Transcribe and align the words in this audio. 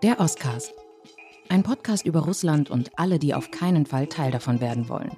Der 0.00 0.20
Oscars. 0.20 0.72
Ein 1.48 1.64
Podcast 1.64 2.06
über 2.06 2.20
Russland 2.20 2.70
und 2.70 2.96
alle, 2.96 3.18
die 3.18 3.34
auf 3.34 3.50
keinen 3.50 3.84
Fall 3.84 4.06
Teil 4.06 4.30
davon 4.30 4.60
werden 4.60 4.88
wollen. 4.88 5.10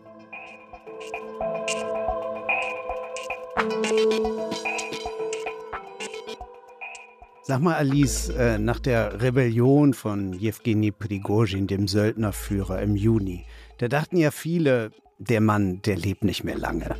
Sag 7.43 7.61
mal, 7.61 7.75
Alice, 7.75 8.31
äh, 8.31 8.59
nach 8.59 8.79
der 8.79 9.21
Rebellion 9.21 9.93
von 9.93 10.33
Jewgeni 10.33 10.93
Prigozhin, 10.93 11.67
dem 11.67 11.87
Söldnerführer 11.87 12.81
im 12.81 12.97
Juni, 12.97 13.45
da 13.77 13.89
dachten 13.89 14.17
ja 14.17 14.31
viele, 14.31 14.93
der 15.19 15.43
Mann, 15.43 15.83
der 15.83 15.99
lebt 15.99 16.25
nicht 16.25 16.43
mehr 16.43 16.57
lange. 16.57 16.97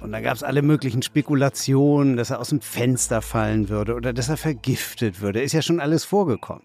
Und 0.00 0.12
da 0.12 0.20
gab 0.20 0.36
es 0.36 0.44
alle 0.44 0.62
möglichen 0.62 1.02
Spekulationen, 1.02 2.16
dass 2.16 2.30
er 2.30 2.38
aus 2.38 2.50
dem 2.50 2.60
Fenster 2.60 3.22
fallen 3.22 3.68
würde 3.68 3.96
oder 3.96 4.12
dass 4.12 4.28
er 4.28 4.36
vergiftet 4.36 5.20
würde. 5.20 5.42
Ist 5.42 5.52
ja 5.52 5.62
schon 5.62 5.80
alles 5.80 6.04
vorgekommen. 6.04 6.62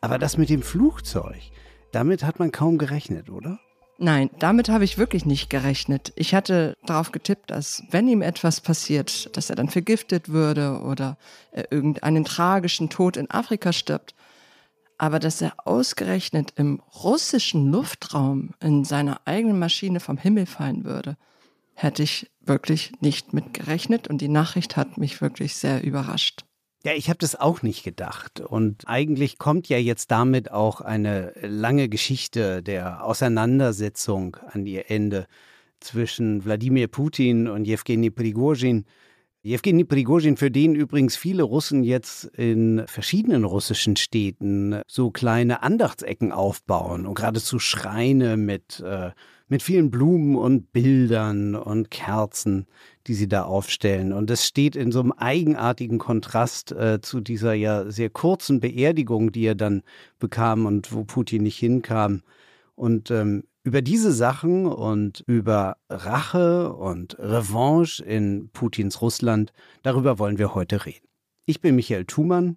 Aber 0.00 0.18
das 0.18 0.36
mit 0.36 0.48
dem 0.48 0.62
Flugzeug, 0.62 1.40
damit 1.92 2.22
hat 2.22 2.38
man 2.38 2.52
kaum 2.52 2.78
gerechnet, 2.78 3.30
oder? 3.30 3.58
Nein, 4.00 4.30
damit 4.38 4.68
habe 4.68 4.84
ich 4.84 4.96
wirklich 4.96 5.26
nicht 5.26 5.50
gerechnet. 5.50 6.12
Ich 6.14 6.32
hatte 6.32 6.76
darauf 6.86 7.10
getippt, 7.10 7.50
dass 7.50 7.82
wenn 7.90 8.06
ihm 8.06 8.22
etwas 8.22 8.60
passiert, 8.60 9.36
dass 9.36 9.50
er 9.50 9.56
dann 9.56 9.68
vergiftet 9.68 10.28
würde 10.28 10.80
oder 10.82 11.18
er 11.50 11.72
irgendeinen 11.72 12.24
tragischen 12.24 12.90
Tod 12.90 13.16
in 13.16 13.28
Afrika 13.28 13.72
stirbt. 13.72 14.14
Aber 14.98 15.18
dass 15.18 15.42
er 15.42 15.54
ausgerechnet 15.64 16.52
im 16.54 16.80
russischen 17.02 17.72
Luftraum 17.72 18.50
in 18.60 18.84
seiner 18.84 19.20
eigenen 19.24 19.58
Maschine 19.58 19.98
vom 19.98 20.16
Himmel 20.16 20.46
fallen 20.46 20.84
würde, 20.84 21.16
hätte 21.74 22.04
ich 22.04 22.30
wirklich 22.40 22.92
nicht 23.00 23.32
mit 23.32 23.52
gerechnet 23.52 24.06
und 24.06 24.20
die 24.20 24.28
Nachricht 24.28 24.76
hat 24.76 24.96
mich 24.96 25.20
wirklich 25.20 25.56
sehr 25.56 25.82
überrascht. 25.82 26.44
Ja, 26.84 26.92
ich 26.92 27.08
habe 27.08 27.18
das 27.18 27.34
auch 27.34 27.62
nicht 27.62 27.82
gedacht. 27.82 28.40
Und 28.40 28.84
eigentlich 28.86 29.38
kommt 29.38 29.68
ja 29.68 29.78
jetzt 29.78 30.10
damit 30.12 30.52
auch 30.52 30.80
eine 30.80 31.32
lange 31.42 31.88
Geschichte 31.88 32.62
der 32.62 33.04
Auseinandersetzung 33.04 34.36
an 34.52 34.64
ihr 34.64 34.88
Ende 34.90 35.26
zwischen 35.80 36.44
Wladimir 36.44 36.86
Putin 36.86 37.48
und 37.48 37.64
Jewgeni 37.64 38.10
Prigozhin. 38.10 38.84
Jewgeni 39.42 39.84
Prigozhin, 39.84 40.36
für 40.36 40.50
den 40.52 40.76
übrigens 40.76 41.16
viele 41.16 41.42
Russen 41.42 41.82
jetzt 41.82 42.24
in 42.24 42.84
verschiedenen 42.86 43.44
russischen 43.44 43.96
Städten 43.96 44.80
so 44.86 45.10
kleine 45.10 45.62
Andachtsecken 45.62 46.32
aufbauen 46.32 47.06
und 47.06 47.14
geradezu 47.14 47.58
Schreine 47.58 48.36
mit, 48.36 48.80
äh, 48.80 49.10
mit 49.48 49.62
vielen 49.62 49.90
Blumen 49.90 50.36
und 50.36 50.72
Bildern 50.72 51.54
und 51.54 51.90
Kerzen, 51.90 52.66
die 53.06 53.14
sie 53.14 53.28
da 53.28 53.44
aufstellen. 53.44 54.12
Und 54.12 54.30
das 54.30 54.46
steht 54.46 54.76
in 54.76 54.92
so 54.92 55.00
einem 55.00 55.12
eigenartigen 55.12 55.98
Kontrast 55.98 56.72
äh, 56.72 57.00
zu 57.00 57.20
dieser 57.20 57.54
ja 57.54 57.90
sehr 57.90 58.10
kurzen 58.10 58.60
Beerdigung, 58.60 59.32
die 59.32 59.44
er 59.44 59.54
dann 59.54 59.82
bekam 60.18 60.66
und 60.66 60.92
wo 60.92 61.04
Putin 61.04 61.42
nicht 61.42 61.58
hinkam. 61.58 62.22
Und 62.74 63.10
ähm, 63.10 63.44
über 63.64 63.82
diese 63.82 64.12
Sachen 64.12 64.66
und 64.66 65.24
über 65.26 65.76
Rache 65.90 66.72
und 66.72 67.18
Revanche 67.18 68.02
in 68.04 68.50
Putins 68.52 69.02
Russland, 69.02 69.52
darüber 69.82 70.18
wollen 70.18 70.38
wir 70.38 70.54
heute 70.54 70.86
reden. 70.86 71.06
Ich 71.44 71.60
bin 71.60 71.76
Michael 71.76 72.04
Thumann, 72.04 72.56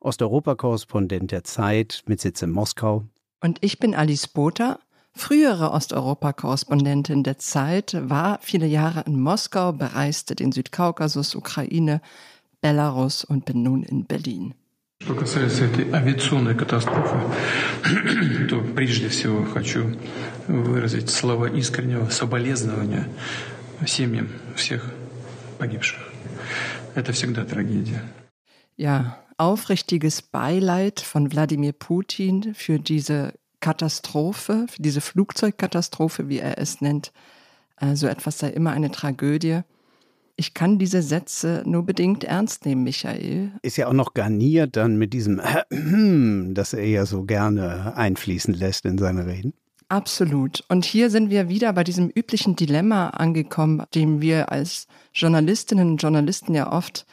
Osteuropa-Korrespondent 0.00 1.30
der 1.30 1.44
Zeit 1.44 2.04
mit 2.06 2.20
Sitz 2.20 2.42
in 2.42 2.50
Moskau. 2.50 3.04
Und 3.40 3.58
ich 3.60 3.78
bin 3.78 3.94
Alice 3.94 4.28
Botha, 4.28 4.78
frühere 5.15 5.71
Osteuropa-Korrespondentin 5.71 7.23
der 7.23 7.37
Zeit, 7.37 7.97
war 7.99 8.39
viele 8.41 8.67
Jahre 8.67 9.03
in 9.05 9.19
Moskau, 9.19 9.73
bereiste 9.73 10.35
den 10.35 10.51
Südkaukasus, 10.51 11.35
Ukraine, 11.35 12.01
Belarus 12.61 13.23
und 13.23 13.45
bin 13.45 13.63
nun 13.63 13.83
in 13.83 14.05
Berlin. 14.05 14.53
Что 15.01 15.15
касается 15.15 15.65
этой 15.65 15.91
авиационной 15.91 16.53
катастрофы, 16.53 17.17
то 18.47 18.61
прежде 18.75 19.09
всего 19.09 19.43
хочу 19.45 19.97
выразить 20.47 21.09
слова 21.09 21.47
искреннего 21.47 22.07
соболезнования 22.09 23.09
семьям 23.87 24.29
всех 24.55 24.91
погибших. 25.57 25.97
Это 26.93 27.13
всегда 27.13 27.45
трагедия. 27.45 28.03
Ja, 28.77 29.17
aufrichtiges 29.37 30.21
Beileid 30.21 30.99
von 30.99 31.31
Wladimir 31.31 31.73
Putin 31.73 32.53
für 32.53 32.77
diese 32.77 33.33
Katastrophe, 33.66 34.66
für 34.68 34.80
diese 34.80 35.00
Flugzeugkatastrophe, 35.00 36.28
wie 36.28 36.38
er 36.38 36.56
es 36.56 36.80
nennt. 36.80 37.10
So 37.80 37.86
also 37.86 38.06
etwas 38.06 38.38
sei 38.38 38.50
immer 38.50 38.70
eine 38.70 38.92
Tragödie. 38.92 39.62
Ich 40.36 40.54
kann 40.54 40.78
diese 40.78 41.02
Sätze 41.02 41.64
nur 41.66 41.82
bedingt 41.82 42.22
ernst 42.22 42.64
nehmen, 42.64 42.84
Michael. 42.84 43.50
Ist 43.62 43.76
ja 43.76 43.88
auch 43.88 43.92
noch 43.92 44.14
garniert 44.14 44.76
dann 44.76 44.98
mit 44.98 45.12
diesem, 45.12 45.40
das 46.54 46.74
er 46.74 46.86
ja 46.86 47.06
so 47.06 47.24
gerne 47.24 47.96
einfließen 47.96 48.54
lässt 48.54 48.84
in 48.84 48.98
seine 48.98 49.26
Reden. 49.26 49.52
Absolut. 49.88 50.62
Und 50.68 50.84
hier 50.84 51.10
sind 51.10 51.30
wir 51.30 51.48
wieder 51.48 51.72
bei 51.72 51.82
diesem 51.82 52.08
üblichen 52.08 52.54
Dilemma 52.54 53.08
angekommen, 53.08 53.82
dem 53.96 54.20
wir 54.20 54.52
als 54.52 54.86
Journalistinnen 55.12 55.90
und 55.90 56.02
Journalisten 56.02 56.54
ja 56.54 56.70
oft 56.70 57.04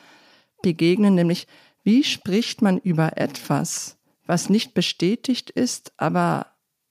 begegnen, 0.61 1.15
nämlich 1.15 1.47
wie 1.83 2.03
spricht 2.03 2.61
man 2.61 2.77
über 2.77 3.17
etwas, 3.17 3.97
was 4.25 4.49
nicht 4.49 4.73
bestätigt 4.73 5.49
ist, 5.49 5.93
aber 5.97 6.47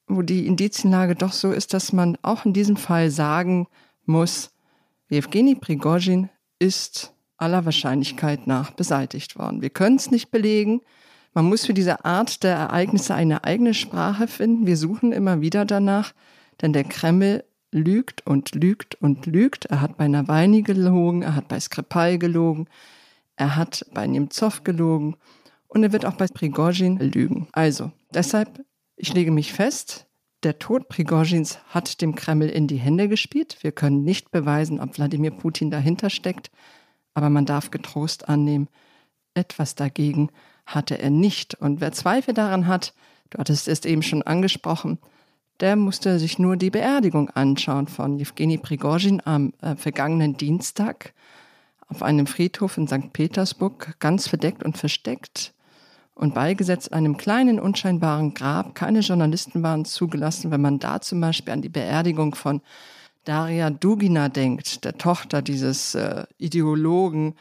wo 0.06 0.22
die 0.22 0.46
Indizienlage 0.46 1.14
doch 1.14 1.32
so 1.32 1.52
ist, 1.52 1.72
dass 1.74 1.92
man 1.92 2.18
auch 2.22 2.44
in 2.44 2.52
diesem 2.52 2.76
Fall 2.76 3.10
sagen 3.10 3.66
muss, 4.04 4.50
Evgeny 5.08 5.54
Prigozhin 5.54 6.30
ist 6.58 7.12
aller 7.36 7.64
Wahrscheinlichkeit 7.64 8.46
nach 8.46 8.70
beseitigt 8.70 9.38
worden. 9.38 9.62
Wir 9.62 9.70
können 9.70 9.96
es 9.96 10.10
nicht 10.10 10.30
belegen. 10.30 10.80
Man 11.34 11.46
muss 11.46 11.66
für 11.66 11.74
diese 11.74 12.04
Art 12.04 12.42
der 12.42 12.56
Ereignisse 12.56 13.14
eine 13.14 13.44
eigene 13.44 13.74
Sprache 13.74 14.26
finden. 14.26 14.66
Wir 14.66 14.76
suchen 14.76 15.12
immer 15.12 15.40
wieder 15.40 15.64
danach, 15.64 16.14
denn 16.60 16.72
der 16.72 16.84
Kreml 16.84 17.44
lügt 17.70 18.26
und 18.26 18.54
lügt 18.54 18.94
und 18.96 19.26
lügt. 19.26 19.66
Er 19.66 19.80
hat 19.80 19.96
bei 19.96 20.08
Nawalny 20.08 20.62
gelogen, 20.62 21.22
er 21.22 21.34
hat 21.34 21.48
bei 21.48 21.58
Skripal 21.58 22.18
gelogen, 22.18 22.68
er 23.36 23.56
hat 23.56 23.86
bei 23.92 24.06
Nemtsov 24.06 24.62
gelogen 24.62 25.16
und 25.72 25.82
er 25.82 25.92
wird 25.92 26.04
auch 26.04 26.14
bei 26.14 26.26
Prigozhin 26.26 26.98
lügen. 26.98 27.48
Also, 27.52 27.92
deshalb, 28.12 28.64
ich 28.96 29.14
lege 29.14 29.30
mich 29.30 29.52
fest, 29.52 30.06
der 30.42 30.58
Tod 30.58 30.88
Prigozhins 30.88 31.58
hat 31.68 32.02
dem 32.02 32.14
Kreml 32.14 32.48
in 32.48 32.66
die 32.66 32.76
Hände 32.76 33.08
gespielt. 33.08 33.56
Wir 33.62 33.72
können 33.72 34.02
nicht 34.02 34.30
beweisen, 34.30 34.80
ob 34.80 34.96
Wladimir 34.96 35.30
Putin 35.30 35.70
dahinter 35.70 36.10
steckt, 36.10 36.50
aber 37.14 37.30
man 37.30 37.46
darf 37.46 37.70
getrost 37.70 38.28
annehmen, 38.28 38.68
etwas 39.34 39.74
dagegen 39.74 40.28
hatte 40.66 40.98
er 40.98 41.10
nicht. 41.10 41.54
Und 41.54 41.80
wer 41.80 41.92
Zweifel 41.92 42.34
daran 42.34 42.66
hat, 42.66 42.92
du 43.30 43.38
hattest 43.38 43.66
es 43.66 43.84
eben 43.86 44.02
schon 44.02 44.22
angesprochen, 44.22 44.98
der 45.60 45.76
musste 45.76 46.18
sich 46.18 46.38
nur 46.38 46.56
die 46.56 46.70
Beerdigung 46.70 47.30
anschauen 47.30 47.86
von 47.86 48.18
Jewgeni 48.18 48.58
Prigozhin 48.58 49.22
am 49.24 49.54
äh, 49.62 49.76
vergangenen 49.76 50.36
Dienstag 50.36 51.14
auf 51.88 52.02
einem 52.02 52.26
Friedhof 52.26 52.76
in 52.76 52.88
St. 52.88 53.12
Petersburg, 53.12 53.96
ganz 54.00 54.28
verdeckt 54.28 54.62
und 54.64 54.76
versteckt 54.76 55.54
und 56.14 56.34
beigesetzt 56.34 56.92
einem 56.92 57.16
kleinen, 57.16 57.58
unscheinbaren 57.58 58.34
Grab. 58.34 58.74
Keine 58.74 59.00
Journalisten 59.00 59.62
waren 59.62 59.84
zugelassen, 59.84 60.50
wenn 60.50 60.60
man 60.60 60.78
da 60.78 61.00
zum 61.00 61.20
Beispiel 61.20 61.52
an 61.52 61.62
die 61.62 61.68
Beerdigung 61.68 62.34
von 62.34 62.60
Daria 63.24 63.70
Dugina 63.70 64.28
denkt, 64.28 64.84
der 64.84 64.98
Tochter 64.98 65.42
dieses 65.42 65.94
äh, 65.94 66.24
Ideologen 66.38 67.34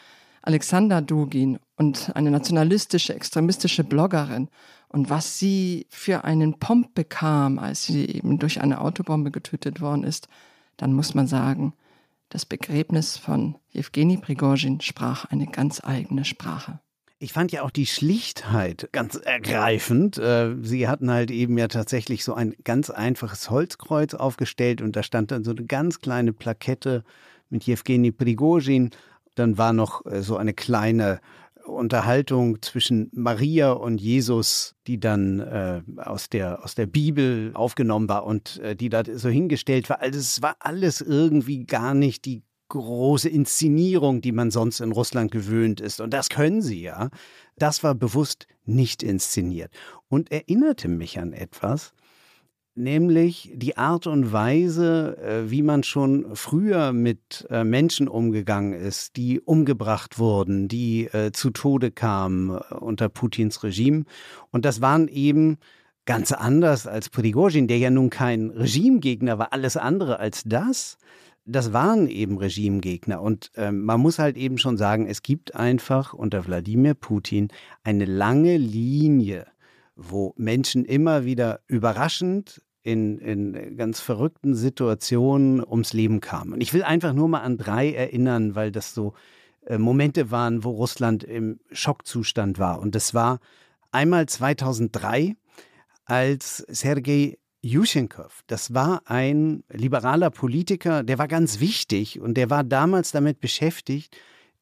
Alexander 0.43 1.01
Dugin 1.01 1.59
und 1.75 2.15
eine 2.15 2.31
nationalistische, 2.31 3.13
extremistische 3.13 3.83
Bloggerin 3.83 4.49
und 4.89 5.09
was 5.09 5.39
sie 5.39 5.87
für 5.89 6.23
einen 6.23 6.59
Pomp 6.59 6.93
bekam, 6.95 7.59
als 7.59 7.85
sie 7.85 8.05
eben 8.05 8.39
durch 8.39 8.61
eine 8.61 8.81
Autobombe 8.81 9.31
getötet 9.31 9.81
worden 9.81 10.03
ist, 10.03 10.27
dann 10.77 10.93
muss 10.93 11.13
man 11.13 11.27
sagen, 11.27 11.73
das 12.29 12.45
Begräbnis 12.45 13.17
von 13.17 13.55
Jewgeni 13.69 14.17
Prigozhin 14.17 14.81
sprach 14.81 15.25
eine 15.25 15.47
ganz 15.47 15.81
eigene 15.83 16.25
Sprache. 16.25 16.79
Ich 17.23 17.33
fand 17.33 17.51
ja 17.51 17.61
auch 17.61 17.69
die 17.69 17.85
Schlichtheit 17.85 18.89
ganz 18.91 19.15
ergreifend. 19.15 20.17
Äh, 20.17 20.55
sie 20.63 20.87
hatten 20.87 21.11
halt 21.11 21.29
eben 21.29 21.55
ja 21.55 21.67
tatsächlich 21.67 22.23
so 22.23 22.33
ein 22.33 22.55
ganz 22.63 22.89
einfaches 22.89 23.51
Holzkreuz 23.51 24.15
aufgestellt 24.15 24.81
und 24.81 24.95
da 24.95 25.03
stand 25.03 25.29
dann 25.29 25.43
so 25.43 25.51
eine 25.51 25.63
ganz 25.65 25.99
kleine 25.99 26.33
Plakette 26.33 27.03
mit 27.51 27.63
Jewgeni 27.63 28.11
Prigozhin. 28.11 28.89
Dann 29.35 29.59
war 29.59 29.71
noch 29.71 30.03
äh, 30.07 30.23
so 30.23 30.35
eine 30.35 30.55
kleine 30.55 31.21
Unterhaltung 31.63 32.59
zwischen 32.63 33.11
Maria 33.13 33.73
und 33.73 34.01
Jesus, 34.01 34.73
die 34.87 34.99
dann 34.99 35.41
äh, 35.41 35.83
aus, 35.97 36.27
der, 36.27 36.65
aus 36.65 36.73
der 36.73 36.87
Bibel 36.87 37.51
aufgenommen 37.53 38.09
war 38.09 38.25
und 38.25 38.57
äh, 38.61 38.75
die 38.75 38.89
da 38.89 39.03
so 39.05 39.29
hingestellt 39.29 39.91
war. 39.91 40.01
Also 40.01 40.17
es 40.17 40.41
war 40.41 40.55
alles 40.57 41.01
irgendwie 41.01 41.65
gar 41.65 41.93
nicht 41.93 42.25
die 42.25 42.41
große 42.79 43.29
Inszenierung, 43.29 44.21
die 44.21 44.31
man 44.31 44.51
sonst 44.51 44.79
in 44.79 44.91
Russland 44.91 45.31
gewöhnt 45.31 45.81
ist. 45.81 46.01
Und 46.01 46.13
das 46.13 46.29
können 46.29 46.61
sie 46.61 46.81
ja. 46.81 47.09
Das 47.57 47.83
war 47.83 47.95
bewusst 47.95 48.47
nicht 48.65 49.03
inszeniert 49.03 49.71
und 50.09 50.31
erinnerte 50.31 50.87
mich 50.87 51.19
an 51.19 51.33
etwas. 51.33 51.93
nämlich 52.75 53.51
die 53.53 53.77
Art 53.77 54.07
und 54.07 54.31
Weise, 54.31 55.17
äh, 55.17 55.51
wie 55.51 55.61
man 55.61 55.83
schon 55.83 56.35
früher 56.35 56.93
mit 56.93 57.45
äh, 57.49 57.63
Menschen 57.63 58.07
umgegangen 58.07 58.73
ist, 58.73 59.17
die 59.17 59.39
umgebracht 59.41 60.19
wurden, 60.19 60.67
die 60.67 61.05
äh, 61.07 61.31
zu 61.31 61.49
Tode 61.49 61.91
kamen 61.91 62.57
unter 62.79 63.09
Putins 63.09 63.63
Regime. 63.63 64.05
Und 64.51 64.65
das 64.65 64.81
waren 64.81 65.07
eben 65.07 65.57
ganz 66.05 66.31
anders 66.31 66.87
als 66.87 67.09
Prigozhin, 67.09 67.67
der 67.67 67.77
ja 67.77 67.89
nun 67.89 68.09
kein 68.09 68.49
Regimegegner 68.51 69.37
war, 69.37 69.53
alles 69.53 69.77
andere 69.77 70.19
als 70.19 70.43
das. 70.45 70.97
Das 71.45 71.73
waren 71.73 72.07
eben 72.07 72.37
Regimegegner. 72.37 73.21
Und 73.21 73.51
äh, 73.55 73.71
man 73.71 73.99
muss 73.99 74.19
halt 74.19 74.37
eben 74.37 74.57
schon 74.57 74.77
sagen, 74.77 75.07
es 75.07 75.23
gibt 75.23 75.55
einfach 75.55 76.13
unter 76.13 76.45
Wladimir 76.45 76.93
Putin 76.93 77.49
eine 77.83 78.05
lange 78.05 78.57
Linie 78.57 79.47
wo 79.95 80.33
Menschen 80.37 80.85
immer 80.85 81.25
wieder 81.25 81.61
überraschend 81.67 82.61
in, 82.83 83.19
in 83.19 83.77
ganz 83.77 83.99
verrückten 83.99 84.55
Situationen 84.55 85.63
ums 85.63 85.93
Leben 85.93 86.19
kamen. 86.19 86.53
Und 86.53 86.61
ich 86.61 86.73
will 86.73 86.83
einfach 86.83 87.13
nur 87.13 87.27
mal 87.27 87.41
an 87.41 87.57
drei 87.57 87.91
erinnern, 87.93 88.55
weil 88.55 88.71
das 88.71 88.93
so 88.93 89.13
äh, 89.65 89.77
Momente 89.77 90.31
waren, 90.31 90.63
wo 90.63 90.71
Russland 90.71 91.23
im 91.23 91.59
Schockzustand 91.71 92.57
war. 92.57 92.79
Und 92.79 92.95
das 92.95 93.13
war 93.13 93.39
einmal 93.91 94.25
2003, 94.25 95.35
als 96.05 96.57
Sergei 96.67 97.37
Yushchenkov, 97.63 98.41
das 98.47 98.73
war 98.73 99.03
ein 99.05 99.63
liberaler 99.69 100.31
Politiker, 100.31 101.03
der 101.03 101.19
war 101.19 101.27
ganz 101.27 101.59
wichtig 101.59 102.19
und 102.19 102.35
der 102.35 102.49
war 102.49 102.63
damals 102.63 103.11
damit 103.11 103.39
beschäftigt, 103.39 104.17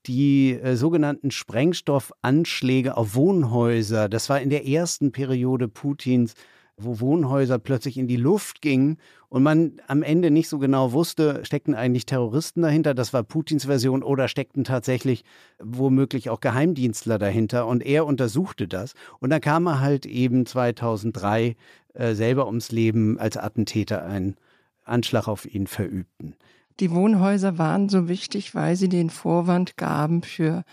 die 0.06 0.54
äh, 0.54 0.75
sogenannten 0.75 1.31
Sprengstoffanschläge 1.31 2.98
auf 2.98 3.16
Wohnhäuser, 3.16 4.10
das 4.10 4.30
war 4.30 4.42
in 4.42 4.50
der 4.50 4.68
ersten 4.68 5.13
Periode 5.13 5.69
Putins, 5.69 6.34
wo 6.79 6.99
Wohnhäuser 6.99 7.59
plötzlich 7.59 7.97
in 7.97 8.07
die 8.07 8.15
Luft 8.15 8.61
gingen 8.61 8.97
und 9.29 9.43
man 9.43 9.73
am 9.87 10.01
Ende 10.01 10.31
nicht 10.31 10.49
so 10.49 10.59
genau 10.59 10.91
wusste, 10.91 11.41
steckten 11.43 11.75
eigentlich 11.75 12.05
Terroristen 12.05 12.61
dahinter, 12.61 12.93
das 12.93 13.13
war 13.13 13.23
Putins 13.23 13.65
Version, 13.65 14.03
oder 14.03 14.27
steckten 14.27 14.63
tatsächlich 14.63 15.23
womöglich 15.61 16.29
auch 16.29 16.39
Geheimdienstler 16.39 17.19
dahinter 17.19 17.67
und 17.67 17.85
er 17.85 18.05
untersuchte 18.05 18.67
das 18.67 18.93
und 19.19 19.29
dann 19.29 19.41
kam 19.41 19.67
er 19.67 19.79
halt 19.79 20.05
eben 20.05 20.45
2003 20.45 21.55
äh, 21.93 22.13
selber 22.13 22.47
ums 22.47 22.71
Leben, 22.71 23.19
als 23.19 23.37
Attentäter 23.37 24.05
einen 24.05 24.35
Anschlag 24.83 25.27
auf 25.27 25.45
ihn 25.45 25.67
verübten. 25.67 26.35
Die 26.79 26.91
Wohnhäuser 26.91 27.57
waren 27.57 27.89
so 27.89 28.07
wichtig, 28.07 28.55
weil 28.55 28.75
sie 28.75 28.87
den 28.87 29.09
Vorwand 29.09 29.75
gaben 29.75 30.23
für 30.23 30.63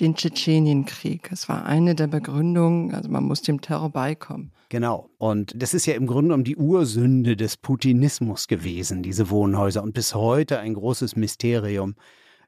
den 0.00 0.14
Tschetschenienkrieg. 0.14 1.30
Es 1.32 1.48
war 1.48 1.64
eine 1.66 1.94
der 1.94 2.06
Begründungen, 2.06 2.94
also 2.94 3.08
man 3.08 3.24
muss 3.24 3.42
dem 3.42 3.60
Terror 3.60 3.90
beikommen. 3.90 4.52
Genau. 4.68 5.10
Und 5.18 5.52
das 5.56 5.74
ist 5.74 5.86
ja 5.86 5.94
im 5.94 6.06
Grunde 6.06 6.34
um 6.34 6.44
die 6.44 6.56
Ursünde 6.56 7.36
des 7.36 7.56
Putinismus 7.56 8.48
gewesen, 8.48 9.02
diese 9.02 9.30
Wohnhäuser. 9.30 9.82
Und 9.82 9.94
bis 9.94 10.14
heute 10.14 10.58
ein 10.58 10.74
großes 10.74 11.16
Mysterium, 11.16 11.94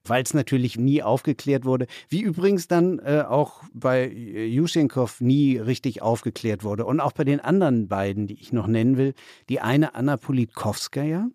weil 0.04 0.22
es 0.22 0.34
natürlich 0.34 0.78
nie 0.78 1.02
aufgeklärt 1.02 1.64
wurde. 1.64 1.86
Wie 2.08 2.20
übrigens 2.20 2.68
dann 2.68 2.98
äh, 2.98 3.24
auch 3.26 3.62
bei 3.72 4.06
Yushchenkov 4.08 5.20
nie 5.20 5.56
richtig 5.56 6.02
aufgeklärt 6.02 6.62
wurde. 6.62 6.84
Und 6.84 7.00
auch 7.00 7.12
bei 7.12 7.24
den 7.24 7.40
anderen 7.40 7.88
beiden, 7.88 8.26
die 8.26 8.40
ich 8.40 8.52
noch 8.52 8.66
nennen 8.66 8.96
will. 8.96 9.14
Die 9.48 9.60
eine 9.60 9.94
Anna 9.94 10.16
Politkovskaya, 10.16 11.28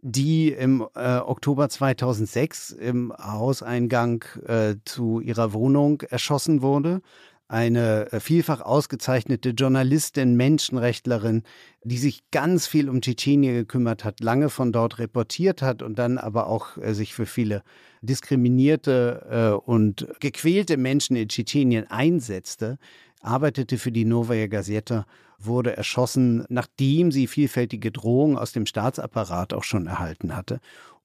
die 0.00 0.50
im 0.50 0.86
äh, 0.94 1.18
Oktober 1.18 1.68
2006 1.68 2.70
im 2.70 3.12
Hauseingang 3.18 4.24
äh, 4.46 4.76
zu 4.84 5.20
ihrer 5.20 5.52
Wohnung 5.52 6.02
erschossen 6.02 6.62
wurde. 6.62 7.00
Eine 7.50 8.12
äh, 8.12 8.20
vielfach 8.20 8.60
ausgezeichnete 8.60 9.50
Journalistin, 9.50 10.36
Menschenrechtlerin, 10.36 11.44
die 11.82 11.96
sich 11.96 12.30
ganz 12.30 12.66
viel 12.66 12.90
um 12.90 13.00
Tschetschenien 13.00 13.54
gekümmert 13.54 14.04
hat, 14.04 14.20
lange 14.20 14.50
von 14.50 14.70
dort 14.70 14.98
reportiert 14.98 15.62
hat 15.62 15.82
und 15.82 15.98
dann 15.98 16.18
aber 16.18 16.46
auch 16.46 16.76
äh, 16.76 16.92
sich 16.92 17.14
für 17.14 17.24
viele 17.24 17.62
diskriminierte 18.02 19.26
äh, 19.30 19.70
und 19.70 20.06
gequälte 20.20 20.76
Menschen 20.76 21.16
in 21.16 21.28
Tschetschenien 21.28 21.90
einsetzte, 21.90 22.78
arbeitete 23.20 23.78
für 23.78 23.92
die 23.92 24.04
Novaya 24.04 24.46
Gazeta 24.46 25.06
wurde 25.38 25.76
erschossen, 25.76 26.44
nachdem 26.48 27.12
sie 27.12 27.26
vielfältige 27.26 27.92
Drohungen 27.92 28.36
aus 28.36 28.52
dem 28.52 28.66
Staatsapparat 28.66 29.54
auch 29.54 29.64
schon 29.64 29.86
erhalten 29.86 30.34
hatte. 30.34 30.60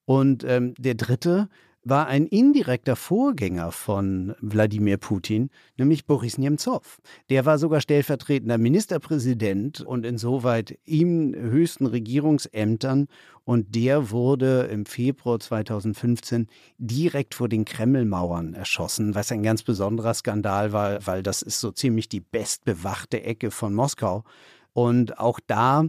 Und 0.06 0.44
ähm, 0.44 0.74
der 0.78 0.96
dritte 0.96 1.50
war 1.84 2.08
ein 2.08 2.26
indirekter 2.28 2.96
Vorgänger 2.96 3.72
von 3.72 4.36
Wladimir 4.40 4.98
Putin, 4.98 5.50
nämlich 5.78 6.06
Boris 6.06 6.38
Nemtsov. 6.38 7.02
Der 7.30 7.46
war 7.46 7.58
sogar 7.58 7.82
stellvertretender 7.82 8.58
Ministerpräsident 8.58 9.82
und 9.82 10.06
insoweit 10.06 10.78
ihm 10.86 11.36
höchsten 11.36 11.86
Regierungsämtern 11.86 13.08
und 13.46 13.76
der 13.76 14.12
wurde 14.12 14.70
im 14.72 14.86
Februar 14.86 15.40
2015 15.40 16.48
direkt 16.78 17.36
vor 17.36 17.50
den 17.50 17.66
Kremlmauern 17.66 18.54
erschossen, 18.54 19.16
was 19.16 19.32
ein 19.32 19.44
ganz 19.44 19.64
besonderer 19.64 20.14
Skandal 20.14 20.72
war, 20.72 21.06
weil 21.06 21.24
das 21.24 21.42
ist 21.42 21.60
so 21.60 21.72
ziemlich 21.72 22.08
die 22.08 22.22
bestbewachte 22.22 23.24
Ecke 23.24 23.52
von 23.52 23.74
Moskau. 23.74 24.24
Und 24.72 25.20
auch 25.20 25.40
da 25.46 25.86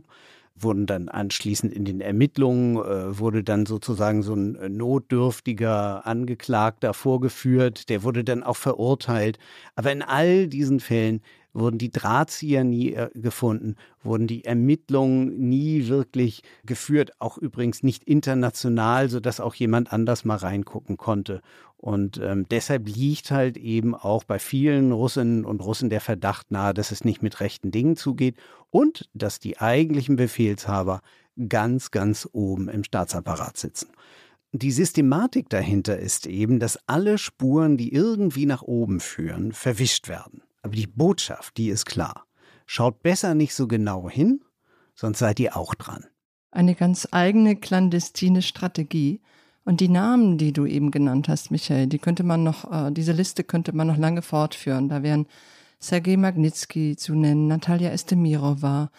wurden 0.56 0.86
dann 0.86 1.08
anschließend 1.08 1.72
in 1.72 1.84
den 1.84 2.00
Ermittlungen, 2.00 2.76
äh, 2.76 3.18
wurde 3.18 3.42
dann 3.42 3.66
sozusagen 3.66 4.22
so 4.22 4.34
ein 4.34 4.54
äh, 4.56 4.68
notdürftiger 4.68 6.06
Angeklagter 6.06 6.94
vorgeführt, 6.94 7.88
der 7.88 8.02
wurde 8.02 8.24
dann 8.24 8.42
auch 8.42 8.56
verurteilt. 8.56 9.38
Aber 9.74 9.90
in 9.90 10.02
all 10.02 10.46
diesen 10.46 10.80
Fällen 10.80 11.22
wurden 11.54 11.78
die 11.78 11.90
Drahtzieher 11.90 12.64
nie 12.64 12.92
äh, 12.92 13.10
gefunden, 13.14 13.76
wurden 14.02 14.26
die 14.26 14.44
Ermittlungen 14.44 15.48
nie 15.48 15.88
wirklich 15.88 16.42
geführt, 16.64 17.12
auch 17.20 17.38
übrigens 17.38 17.82
nicht 17.82 18.04
international, 18.04 19.08
sodass 19.08 19.40
auch 19.40 19.54
jemand 19.54 19.92
anders 19.92 20.24
mal 20.24 20.36
reingucken 20.36 20.96
konnte. 20.96 21.40
Und 21.84 22.16
ähm, 22.16 22.46
deshalb 22.50 22.88
liegt 22.88 23.30
halt 23.30 23.58
eben 23.58 23.94
auch 23.94 24.24
bei 24.24 24.38
vielen 24.38 24.90
Russinnen 24.90 25.44
und 25.44 25.60
Russen 25.60 25.90
der 25.90 26.00
Verdacht 26.00 26.50
nahe, 26.50 26.72
dass 26.72 26.90
es 26.90 27.04
nicht 27.04 27.22
mit 27.22 27.40
rechten 27.40 27.72
Dingen 27.72 27.94
zugeht 27.94 28.38
und 28.70 29.10
dass 29.12 29.38
die 29.38 29.58
eigentlichen 29.58 30.16
Befehlshaber 30.16 31.02
ganz, 31.46 31.90
ganz 31.90 32.26
oben 32.32 32.70
im 32.70 32.84
Staatsapparat 32.84 33.58
sitzen. 33.58 33.88
Die 34.52 34.70
Systematik 34.72 35.50
dahinter 35.50 35.98
ist 35.98 36.26
eben, 36.26 36.58
dass 36.58 36.78
alle 36.86 37.18
Spuren, 37.18 37.76
die 37.76 37.92
irgendwie 37.92 38.46
nach 38.46 38.62
oben 38.62 38.98
führen, 38.98 39.52
verwischt 39.52 40.08
werden. 40.08 40.40
Aber 40.62 40.76
die 40.76 40.86
Botschaft, 40.86 41.58
die 41.58 41.68
ist 41.68 41.84
klar. 41.84 42.24
Schaut 42.64 43.02
besser 43.02 43.34
nicht 43.34 43.54
so 43.54 43.68
genau 43.68 44.08
hin, 44.08 44.40
sonst 44.94 45.18
seid 45.18 45.38
ihr 45.38 45.54
auch 45.54 45.74
dran. 45.74 46.06
Eine 46.50 46.76
ganz 46.76 47.06
eigene 47.10 47.56
clandestine 47.56 48.40
Strategie. 48.40 49.20
Und 49.64 49.80
die 49.80 49.88
Namen, 49.88 50.36
die 50.36 50.52
du 50.52 50.66
eben 50.66 50.90
genannt 50.90 51.28
hast, 51.28 51.50
Michael, 51.50 51.86
die 51.86 51.98
könnte 51.98 52.22
man 52.22 52.42
noch, 52.42 52.70
äh, 52.70 52.92
diese 52.92 53.12
Liste 53.12 53.44
könnte 53.44 53.74
man 53.74 53.86
noch 53.86 53.96
lange 53.96 54.22
fortführen. 54.22 54.88
Da 54.88 55.02
wären 55.02 55.26
Sergei 55.78 56.16
Magnitsky 56.16 56.96
zu 56.96 57.14
nennen, 57.14 57.48
Natalia 57.48 57.90
Estemirova, 57.90 58.90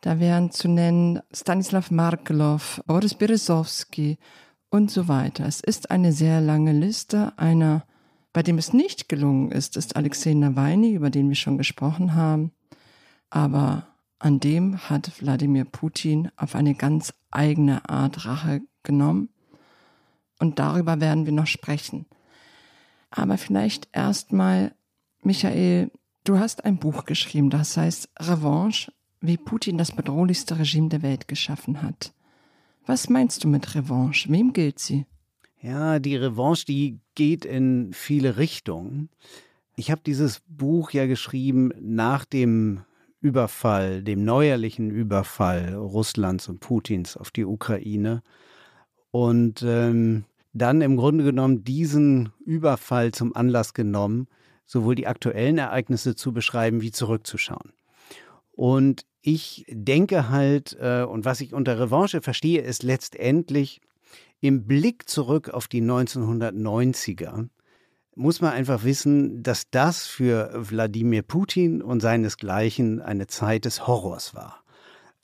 da 0.00 0.18
wären 0.18 0.50
zu 0.50 0.68
nennen 0.68 1.20
Stanislav 1.32 1.90
Markelov, 1.90 2.82
Boris 2.86 3.14
Berezowski 3.14 4.16
und 4.70 4.90
so 4.90 5.08
weiter. 5.08 5.46
Es 5.46 5.60
ist 5.60 5.90
eine 5.90 6.12
sehr 6.12 6.40
lange 6.40 6.72
Liste 6.72 7.38
einer 7.38 7.84
bei 8.32 8.42
dem 8.42 8.58
es 8.58 8.72
nicht 8.72 9.08
gelungen 9.08 9.50
ist, 9.50 9.76
ist 9.76 9.96
Alexei 9.96 10.34
Nawalny, 10.34 10.92
über 10.92 11.10
den 11.10 11.28
wir 11.28 11.36
schon 11.36 11.58
gesprochen 11.58 12.14
haben. 12.14 12.52
Aber 13.28 13.86
an 14.18 14.38
dem 14.38 14.78
hat 14.88 15.20
Wladimir 15.20 15.64
Putin 15.64 16.30
auf 16.36 16.54
eine 16.54 16.74
ganz 16.74 17.12
eigene 17.30 17.88
Art 17.88 18.26
Rache 18.26 18.60
genommen. 18.82 19.30
Und 20.40 20.58
darüber 20.58 21.00
werden 21.00 21.26
wir 21.26 21.32
noch 21.32 21.46
sprechen. 21.46 22.06
Aber 23.10 23.38
vielleicht 23.38 23.88
erstmal, 23.92 24.74
Michael, 25.22 25.92
du 26.24 26.38
hast 26.38 26.64
ein 26.64 26.78
Buch 26.78 27.04
geschrieben, 27.04 27.50
das 27.50 27.76
heißt 27.76 28.08
Revanche, 28.18 28.92
wie 29.20 29.36
Putin 29.36 29.78
das 29.78 29.92
bedrohlichste 29.92 30.58
Regime 30.58 30.88
der 30.88 31.02
Welt 31.02 31.28
geschaffen 31.28 31.82
hat. 31.82 32.14
Was 32.86 33.08
meinst 33.08 33.44
du 33.44 33.48
mit 33.48 33.74
Revanche? 33.74 34.30
Wem 34.30 34.52
gilt 34.52 34.78
sie? 34.78 35.06
Ja, 35.60 35.98
die 35.98 36.16
Revanche, 36.16 36.64
die 36.64 37.00
geht 37.14 37.44
in 37.44 37.92
viele 37.92 38.38
Richtungen. 38.38 39.10
Ich 39.76 39.90
habe 39.90 40.00
dieses 40.04 40.40
Buch 40.48 40.90
ja 40.92 41.06
geschrieben 41.06 41.70
nach 41.78 42.24
dem 42.24 42.82
Überfall, 43.20 44.02
dem 44.02 44.24
neuerlichen 44.24 44.90
Überfall 44.90 45.74
Russlands 45.74 46.48
und 46.48 46.60
Putins 46.60 47.18
auf 47.18 47.30
die 47.30 47.44
Ukraine. 47.44 48.22
Und 49.10 49.62
ähm, 49.62 50.24
dann 50.52 50.80
im 50.80 50.96
Grunde 50.96 51.24
genommen 51.24 51.64
diesen 51.64 52.30
Überfall 52.44 53.12
zum 53.12 53.34
Anlass 53.34 53.74
genommen, 53.74 54.26
sowohl 54.66 54.94
die 54.94 55.06
aktuellen 55.06 55.58
Ereignisse 55.58 56.14
zu 56.14 56.32
beschreiben 56.32 56.80
wie 56.80 56.90
zurückzuschauen. 56.90 57.72
Und 58.52 59.04
ich 59.22 59.64
denke 59.68 60.28
halt, 60.28 60.76
äh, 60.80 61.02
und 61.02 61.24
was 61.24 61.40
ich 61.40 61.54
unter 61.54 61.78
Revanche 61.78 62.22
verstehe, 62.22 62.62
ist 62.62 62.82
letztendlich 62.82 63.80
im 64.40 64.66
Blick 64.66 65.08
zurück 65.08 65.50
auf 65.50 65.68
die 65.68 65.82
1990er 65.82 67.48
muss 68.20 68.40
man 68.40 68.52
einfach 68.52 68.84
wissen, 68.84 69.42
dass 69.42 69.70
das 69.70 70.06
für 70.06 70.50
Wladimir 70.54 71.22
Putin 71.22 71.80
und 71.80 72.00
seinesgleichen 72.00 73.00
eine 73.00 73.26
Zeit 73.26 73.64
des 73.64 73.86
Horrors 73.86 74.34
war. 74.34 74.59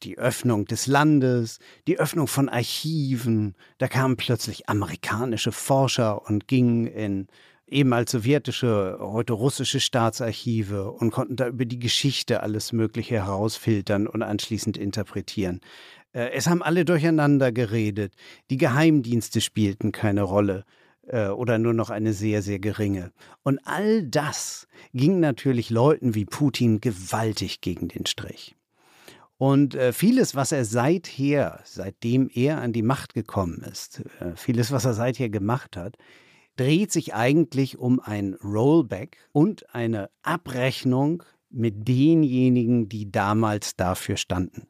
Die 0.03 0.19
Öffnung 0.19 0.67
des 0.67 0.87
Landes, 0.87 1.59
die 1.87 1.99
Öffnung 1.99 2.26
von 2.26 2.49
Archiven. 2.49 3.55
Da 3.79 3.88
kamen 3.88 4.17
plötzlich 4.17 4.69
amerikanische 4.69 5.53
Forscher 5.53 6.29
und 6.29 6.49
gingen 6.49 6.87
in 6.87 7.26
ehemals 7.67 8.12
sowjetische, 8.12 8.99
heute 9.00 9.33
russische 9.33 9.81
Staatsarchive 9.81 10.91
und 10.91 11.11
konnten 11.11 11.37
da 11.37 11.49
über 11.49 11.65
die 11.65 11.79
Geschichte 11.79 12.43
alles 12.43 12.73
Mögliche 12.73 13.17
herausfiltern 13.17 14.07
und 14.07 14.23
anschließend 14.23 14.76
interpretieren. 14.76 15.61
Äh, 16.12 16.31
es 16.33 16.47
haben 16.47 16.62
alle 16.62 16.85
durcheinander 16.85 17.53
geredet. 17.53 18.15
Die 18.50 18.57
Geheimdienste 18.57 19.41
spielten 19.41 19.93
keine 19.93 20.23
Rolle 20.23 20.65
äh, 21.09 21.29
oder 21.29 21.59
nur 21.59 21.75
noch 21.75 21.91
eine 21.91 22.12
sehr, 22.12 22.43
sehr 22.43 22.59
geringe. 22.59 23.12
Und 23.43 23.59
all 23.65 24.05
das 24.05 24.69
ging 24.93 25.21
natürlich 25.21 25.71
Leuten 25.71 26.15
wie 26.15 26.25
Putin 26.25 26.81
gewaltig 26.81 27.61
gegen 27.61 27.88
den 27.88 28.07
Strich. 28.07 28.57
Und 29.38 29.75
äh, 29.75 29.93
vieles, 29.93 30.35
was 30.35 30.52
er 30.52 30.64
seither, 30.64 31.61
seitdem 31.64 32.31
er 32.33 32.61
an 32.61 32.73
die 32.73 32.83
Macht 32.83 33.12
gekommen 33.12 33.62
ist, 33.71 34.02
äh, 34.21 34.35
vieles, 34.35 34.73
was 34.73 34.85
er 34.85 34.95
seither 34.95 35.28
gemacht 35.28 35.76
hat, 35.76 35.97
dreht 36.57 36.90
sich 36.90 37.14
eigentlich 37.14 37.78
um 37.78 38.00
ein 38.00 38.35
Rollback 38.43 39.19
und 39.33 39.75
eine 39.75 40.09
Abrechnung 40.23 41.23
mit 41.50 41.87
denjenigen, 41.87 42.88
die 42.88 43.12
damals 43.12 43.76
dafür 43.76 44.16
standen. 44.16 44.66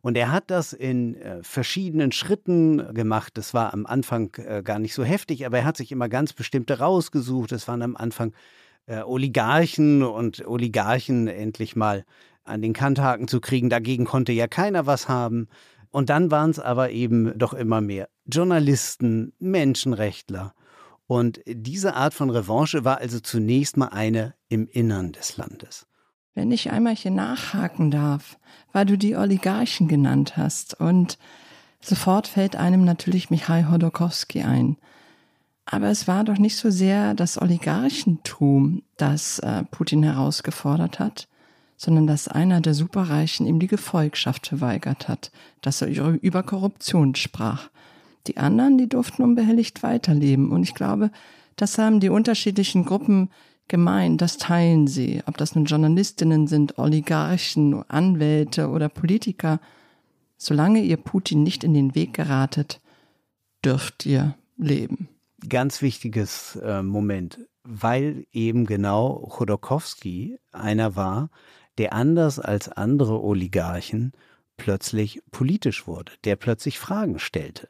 Und 0.00 0.16
er 0.16 0.32
hat 0.32 0.50
das 0.50 0.72
in 0.72 1.14
äh, 1.16 1.42
verschiedenen 1.42 2.10
Schritten 2.10 2.94
gemacht. 2.94 3.36
Das 3.36 3.54
war 3.54 3.72
am 3.72 3.86
Anfang 3.86 4.34
äh, 4.36 4.62
gar 4.62 4.80
nicht 4.80 4.94
so 4.94 5.04
heftig, 5.04 5.46
aber 5.46 5.58
er 5.58 5.64
hat 5.64 5.76
sich 5.76 5.92
immer 5.92 6.08
ganz 6.08 6.32
bestimmte 6.32 6.80
rausgesucht. 6.80 7.52
Es 7.52 7.68
waren 7.68 7.82
am 7.82 7.96
Anfang 7.96 8.32
äh, 8.86 9.02
Oligarchen 9.02 10.02
und 10.02 10.46
Oligarchen 10.46 11.28
endlich 11.28 11.76
mal 11.76 12.04
an 12.48 12.62
den 12.62 12.72
Kanthaken 12.72 13.28
zu 13.28 13.40
kriegen. 13.40 13.70
Dagegen 13.70 14.04
konnte 14.04 14.32
ja 14.32 14.46
keiner 14.46 14.86
was 14.86 15.08
haben. 15.08 15.48
Und 15.90 16.10
dann 16.10 16.30
waren 16.30 16.50
es 16.50 16.58
aber 16.58 16.90
eben 16.90 17.36
doch 17.38 17.54
immer 17.54 17.80
mehr 17.80 18.08
Journalisten, 18.26 19.32
Menschenrechtler. 19.38 20.54
Und 21.06 21.40
diese 21.46 21.94
Art 21.94 22.12
von 22.12 22.28
Revanche 22.28 22.84
war 22.84 22.98
also 22.98 23.20
zunächst 23.20 23.76
mal 23.76 23.88
eine 23.88 24.34
im 24.48 24.68
Innern 24.68 25.12
des 25.12 25.38
Landes. 25.38 25.86
Wenn 26.34 26.52
ich 26.52 26.70
einmal 26.70 26.94
hier 26.94 27.10
nachhaken 27.10 27.90
darf, 27.90 28.38
weil 28.72 28.84
du 28.84 28.98
die 28.98 29.16
Oligarchen 29.16 29.88
genannt 29.88 30.36
hast 30.36 30.78
und 30.78 31.18
sofort 31.80 32.28
fällt 32.28 32.56
einem 32.56 32.84
natürlich 32.84 33.30
Michail 33.30 33.70
Hodorkowski 33.70 34.42
ein. 34.42 34.76
Aber 35.64 35.88
es 35.88 36.06
war 36.06 36.24
doch 36.24 36.38
nicht 36.38 36.56
so 36.56 36.70
sehr 36.70 37.14
das 37.14 37.40
Oligarchentum, 37.40 38.82
das 38.96 39.38
äh, 39.40 39.64
Putin 39.70 40.02
herausgefordert 40.02 40.98
hat, 40.98 41.27
sondern 41.78 42.06
dass 42.06 42.28
einer 42.28 42.60
der 42.60 42.74
Superreichen 42.74 43.46
ihm 43.46 43.58
die 43.58 43.66
Gefolgschaft 43.66 44.48
verweigert 44.48 45.08
hat, 45.08 45.30
dass 45.62 45.80
er 45.80 45.88
über 45.88 46.42
Korruption 46.42 47.14
sprach. 47.14 47.70
Die 48.26 48.36
anderen, 48.36 48.76
die 48.76 48.88
durften 48.88 49.22
unbehelligt 49.22 49.82
weiterleben. 49.82 50.50
Und 50.50 50.64
ich 50.64 50.74
glaube, 50.74 51.10
das 51.56 51.78
haben 51.78 52.00
die 52.00 52.10
unterschiedlichen 52.10 52.84
Gruppen 52.84 53.30
gemeint, 53.68 54.20
das 54.20 54.36
teilen 54.36 54.86
sie. 54.86 55.22
Ob 55.24 55.38
das 55.38 55.54
nun 55.54 55.64
Journalistinnen 55.64 56.46
sind, 56.46 56.76
Oligarchen, 56.76 57.88
Anwälte 57.88 58.68
oder 58.68 58.90
Politiker. 58.90 59.60
Solange 60.36 60.82
ihr 60.82 60.98
Putin 60.98 61.42
nicht 61.42 61.64
in 61.64 61.72
den 61.72 61.94
Weg 61.94 62.12
geratet, 62.12 62.80
dürft 63.64 64.04
ihr 64.04 64.34
leben 64.58 65.08
ganz 65.46 65.82
wichtiges 65.82 66.56
äh, 66.56 66.82
Moment, 66.82 67.46
weil 67.62 68.26
eben 68.32 68.66
genau 68.66 69.26
Chodorkowski 69.28 70.38
einer 70.52 70.96
war, 70.96 71.30
der 71.78 71.92
anders 71.92 72.38
als 72.38 72.68
andere 72.68 73.22
Oligarchen 73.22 74.12
plötzlich 74.56 75.20
politisch 75.30 75.86
wurde, 75.86 76.12
der 76.24 76.36
plötzlich 76.36 76.78
Fragen 76.78 77.18
stellte. 77.18 77.68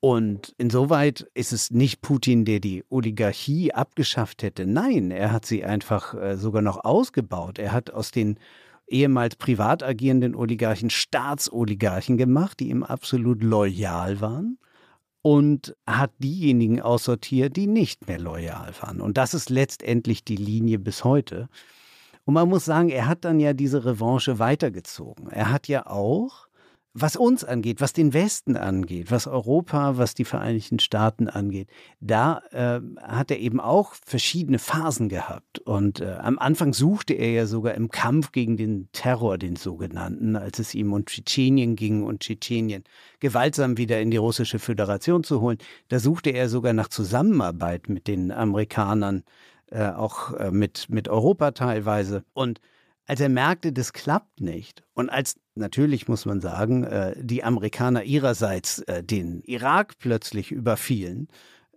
Und 0.00 0.54
insoweit 0.58 1.28
ist 1.34 1.52
es 1.52 1.70
nicht 1.70 2.02
Putin, 2.02 2.44
der 2.44 2.60
die 2.60 2.84
Oligarchie 2.88 3.72
abgeschafft 3.72 4.42
hätte. 4.42 4.64
Nein, 4.66 5.10
er 5.10 5.32
hat 5.32 5.44
sie 5.44 5.64
einfach 5.64 6.14
äh, 6.14 6.36
sogar 6.36 6.62
noch 6.62 6.84
ausgebaut. 6.84 7.58
Er 7.58 7.72
hat 7.72 7.90
aus 7.90 8.12
den 8.12 8.38
ehemals 8.86 9.36
privat 9.36 9.82
agierenden 9.82 10.34
Oligarchen 10.36 10.90
Staatsoligarchen 10.90 12.16
gemacht, 12.16 12.60
die 12.60 12.68
ihm 12.68 12.84
absolut 12.84 13.42
loyal 13.42 14.20
waren 14.20 14.58
und 15.22 15.76
hat 15.84 16.12
diejenigen 16.18 16.80
aussortiert, 16.80 17.56
die 17.56 17.66
nicht 17.66 18.06
mehr 18.06 18.20
loyal 18.20 18.72
waren. 18.80 19.00
Und 19.00 19.18
das 19.18 19.34
ist 19.34 19.50
letztendlich 19.50 20.24
die 20.24 20.36
Linie 20.36 20.78
bis 20.78 21.02
heute. 21.02 21.48
Und 22.28 22.34
man 22.34 22.50
muss 22.50 22.66
sagen, 22.66 22.90
er 22.90 23.06
hat 23.06 23.24
dann 23.24 23.40
ja 23.40 23.54
diese 23.54 23.86
Revanche 23.86 24.38
weitergezogen. 24.38 25.30
Er 25.30 25.50
hat 25.50 25.66
ja 25.66 25.86
auch 25.86 26.48
was 26.92 27.16
uns 27.16 27.44
angeht, 27.44 27.80
was 27.80 27.92
den 27.92 28.12
Westen 28.12 28.56
angeht, 28.56 29.10
was 29.10 29.26
Europa, 29.26 29.96
was 29.96 30.14
die 30.14 30.24
Vereinigten 30.24 30.78
Staaten 30.78 31.28
angeht, 31.28 31.68
da 32.00 32.42
äh, 32.50 32.80
hat 33.00 33.30
er 33.30 33.38
eben 33.38 33.60
auch 33.60 33.94
verschiedene 33.94 34.58
Phasen 34.58 35.08
gehabt. 35.08 35.60
Und 35.60 36.00
äh, 36.00 36.16
am 36.20 36.38
Anfang 36.38 36.72
suchte 36.72 37.14
er 37.14 37.30
ja 37.30 37.46
sogar 37.46 37.74
im 37.74 37.88
Kampf 37.88 38.32
gegen 38.32 38.56
den 38.56 38.88
Terror, 38.92 39.38
den 39.38 39.56
sogenannten, 39.56 40.36
als 40.36 40.58
es 40.58 40.74
ihm 40.74 40.92
um 40.92 41.06
Tschetschenien 41.06 41.76
ging 41.76 42.02
und 42.02 42.20
Tschetschenien 42.20 42.84
gewaltsam 43.20 43.78
wieder 43.78 44.00
in 44.00 44.10
die 44.10 44.16
russische 44.16 44.58
Föderation 44.58 45.24
zu 45.24 45.40
holen. 45.40 45.58
Da 45.88 46.00
suchte 46.00 46.30
er 46.30 46.48
sogar 46.48 46.72
nach 46.72 46.88
Zusammenarbeit 46.88 47.88
mit 47.88 48.08
den 48.08 48.32
Amerikanern, 48.32 49.22
äh, 49.70 49.90
auch 49.90 50.34
äh, 50.34 50.50
mit, 50.50 50.88
mit 50.88 51.08
Europa 51.08 51.52
teilweise. 51.52 52.24
Und 52.32 52.60
als 53.06 53.20
er 53.20 53.30
merkte, 53.30 53.72
das 53.72 53.92
klappt 53.92 54.40
nicht 54.40 54.84
und 54.94 55.08
als 55.08 55.36
natürlich 55.54 56.08
muss 56.08 56.26
man 56.26 56.40
sagen, 56.40 56.84
äh, 56.84 57.14
die 57.18 57.42
Amerikaner 57.42 58.04
ihrerseits 58.04 58.80
äh, 58.80 59.02
den 59.02 59.42
Irak 59.42 59.94
plötzlich 59.98 60.52
überfielen 60.52 61.28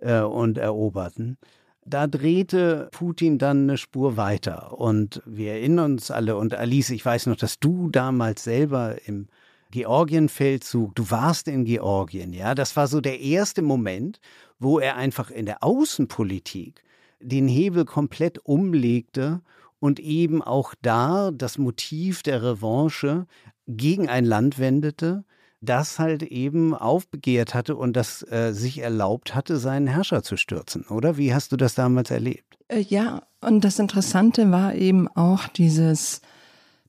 äh, 0.01 0.19
und 0.19 0.57
eroberten, 0.57 1.38
da 1.86 2.07
drehte 2.07 2.89
Putin 2.91 3.38
dann 3.38 3.63
eine 3.63 3.77
Spur 3.77 4.17
weiter. 4.17 4.77
Und 4.77 5.21
wir 5.25 5.53
erinnern 5.53 5.93
uns 5.93 6.12
alle, 6.12 6.36
und 6.36 6.53
Alice, 6.53 6.91
ich 6.91 7.05
weiß 7.05 7.25
noch, 7.27 7.38
dass 7.38 7.60
du 7.60 7.89
damals 7.89 8.43
selber 8.43 8.98
im 9.05 9.27
Georgienfeldzug, 9.71 10.93
du 10.95 11.10
warst 11.10 11.48
in 11.48 11.65
Georgien, 11.65 12.33
ja, 12.33 12.55
das 12.55 12.75
war 12.75 12.88
so 12.88 13.00
der 13.00 13.21
erste 13.21 13.62
Moment, 13.62 14.19
wo 14.60 14.79
er 14.79 14.98
einfach 14.98 15.31
in 15.31 15.45
der 15.45 15.63
Außenpolitik 15.63 16.83
den 17.22 17.48
Hebel 17.48 17.86
komplett 17.86 18.40
umlegte 18.44 19.42
und 19.80 20.00
eben 20.00 20.42
auch 20.42 20.74
da 20.82 21.32
das 21.32 21.58
Motiv 21.58 22.24
der 22.24 22.44
Revanche 22.44 23.25
gegen 23.68 24.10
ein 24.10 24.25
Land 24.25 24.60
wendete, 24.60 25.24
das 25.62 26.00
halt 26.00 26.24
eben 26.24 26.74
aufbegehrt 26.74 27.54
hatte 27.54 27.75
und 27.75 27.96
das 27.96 28.24
äh, 28.32 28.51
sich 28.51 28.80
erlaubt 28.80 29.36
hatte, 29.36 29.58
seinen 29.58 29.88
Herrscher 29.88 30.24
zu 30.24 30.36
stürzen, 30.36 30.86
oder? 30.86 31.18
Wie 31.18 31.34
hast 31.34 31.51
du 31.51 31.58
das 31.58 31.75
damals 31.75 32.10
erlebt? 32.10 32.58
Äh, 32.68 32.82
ja, 32.82 33.24
und 33.42 33.63
das 33.63 33.80
Interessante 33.80 34.51
war 34.51 34.74
eben 34.74 35.08
auch 35.08 35.48
dieses 35.48 36.22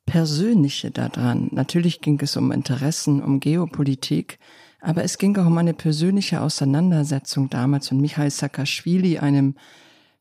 Persönliche 0.07 0.91
daran. 0.91 1.49
Natürlich 1.53 2.01
ging 2.01 2.19
es 2.21 2.37
um 2.37 2.51
Interessen, 2.51 3.23
um 3.23 3.41
Geopolitik, 3.41 4.39
aber 4.81 5.05
es 5.05 5.19
ging 5.19 5.37
auch 5.37 5.47
um 5.47 5.59
eine 5.59 5.75
persönliche 5.75 6.41
Auseinandersetzung 6.41 7.51
damals 7.51 7.93
und 7.93 8.01
Michail 8.01 8.31
Saakashvili, 8.31 9.19
einem 9.19 9.55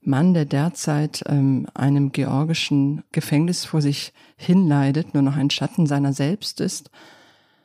Mann, 0.01 0.33
der 0.33 0.45
derzeit 0.45 1.23
ähm, 1.27 1.67
einem 1.73 2.11
georgischen 2.11 3.03
Gefängnis 3.11 3.65
vor 3.65 3.81
sich 3.81 4.13
hinleidet, 4.35 5.13
nur 5.13 5.23
noch 5.23 5.37
ein 5.37 5.49
Schatten 5.49 5.85
seiner 5.85 6.13
selbst 6.13 6.59
ist. 6.59 6.89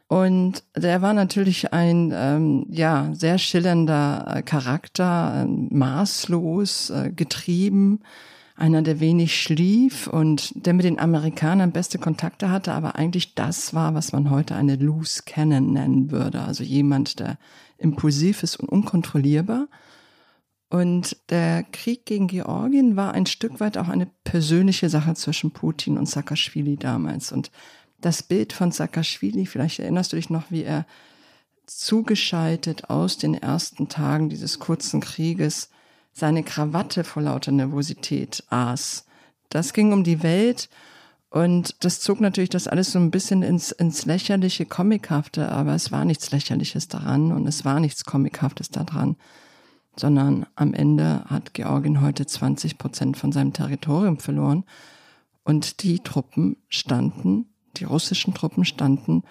Und 0.09 0.63
der 0.77 1.03
war 1.03 1.15
natürlich 1.15 1.73
ein 1.73 2.13
ähm, 2.15 2.67
ja 2.71 3.11
sehr 3.13 3.39
schillernder 3.39 4.37
äh, 4.37 4.43
Charakter, 4.43 5.43
äh, 5.43 5.47
maßlos 5.47 6.91
äh, 6.91 7.11
getrieben, 7.11 8.01
einer, 8.55 8.83
der 8.83 9.01
wenig 9.01 9.41
schlief 9.41 10.07
und 10.07 10.53
der 10.67 10.75
mit 10.75 10.85
den 10.85 10.99
Amerikanern 10.99 11.73
beste 11.73 11.99
Kontakte 11.99 12.51
hatte, 12.51 12.73
aber 12.73 12.97
eigentlich 12.97 13.35
das 13.35 13.75
war, 13.75 13.95
was 13.95 14.13
man 14.13 14.31
heute 14.31 14.55
eine 14.55 14.77
Loose 14.77 15.25
Cannon 15.27 15.73
nennen 15.73 16.11
würde. 16.11 16.41
Also 16.41 16.63
jemand, 16.65 17.19
der 17.19 17.37
impulsiv 17.77 18.43
ist 18.43 18.57
und 18.57 18.69
unkontrollierbar. 18.69 19.67
Und 20.77 21.17
der 21.31 21.63
Krieg 21.63 22.05
gegen 22.05 22.27
Georgien 22.27 22.97
war 22.97 23.15
ein 23.15 23.25
Stück 23.25 23.61
weit 23.61 23.79
auch 23.79 23.89
eine 23.89 24.09
persönliche 24.25 24.91
Sache 24.91 25.15
zwischen 25.15 25.51
Putin 25.51 25.97
und 25.97 26.07
Saakashvili 26.07 26.77
damals. 26.77 27.33
Und 27.33 27.51
das 28.03 28.23
Bild 28.23 28.53
von 28.53 28.73
Saakashvili, 28.73 29.47
vielleicht 29.47 29.79
erinnerst 29.79 30.13
du 30.13 30.17
dich 30.17 30.29
noch, 30.29 30.51
wie 30.51 30.65
er 30.65 30.85
zugeschaltet 31.65 32.91
aus 32.91 33.17
den 33.17 33.33
ersten 33.33 33.89
Tagen 33.89 34.29
dieses 34.29 34.59
kurzen 34.59 35.01
Krieges 35.01 35.71
seine 36.13 36.43
Krawatte 36.43 37.05
vor 37.05 37.23
lauter 37.23 37.53
Nervosität 37.53 38.45
aß. 38.51 39.07
Das 39.49 39.73
ging 39.73 39.95
um 39.95 40.05
die 40.05 40.23
Welt 40.23 40.69
und 41.31 41.75
das 41.87 42.01
zog 42.01 42.21
natürlich 42.21 42.51
das 42.51 42.69
alles 42.69 42.93
so 42.93 42.99
ein 42.99 43.11
bisschen 43.11 43.43
ins, 43.43 43.73
ins 43.73 44.05
lächerliche, 44.05 44.67
Comichafte, 44.67 45.49
aber 45.51 45.75
es 45.75 45.91
war 45.91 46.05
nichts 46.05 46.33
Lächerliches 46.33 46.89
daran 46.89 47.33
und 47.33 47.47
es 47.47 47.65
war 47.65 47.81
nichts 47.81 48.05
Comichaftes 48.05 48.69
daran 48.69 49.17
sondern 49.99 50.47
am 50.55 50.75
Ende 50.75 51.25
hat 51.27 51.55
Georgien 51.55 52.01
heute 52.01 52.27
20 52.27 52.79
Prozent 52.79 53.17
von 53.17 53.33
seinem 53.33 53.53
Territorium 53.53 54.19
verloren. 54.19 54.65
Und 55.45 55.83
die 55.83 56.01
Truppen 56.01 56.57
standen, 56.69 57.47
die 57.77 57.85
russischen 57.85 58.35
Truppen 58.35 58.65
standen 58.65 59.23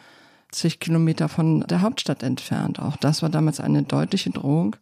zig 0.51 0.79
Kilometer 0.79 1.29
von 1.29 1.61
der 1.61 1.81
Hauptstadt 1.81 2.23
entfernt. 2.23 2.79
Auch 2.79 2.97
das 2.97 3.21
war 3.21 3.29
damals 3.29 3.59
eine 3.59 3.83
deutliche 3.83 4.29
Drohung, 4.29 4.75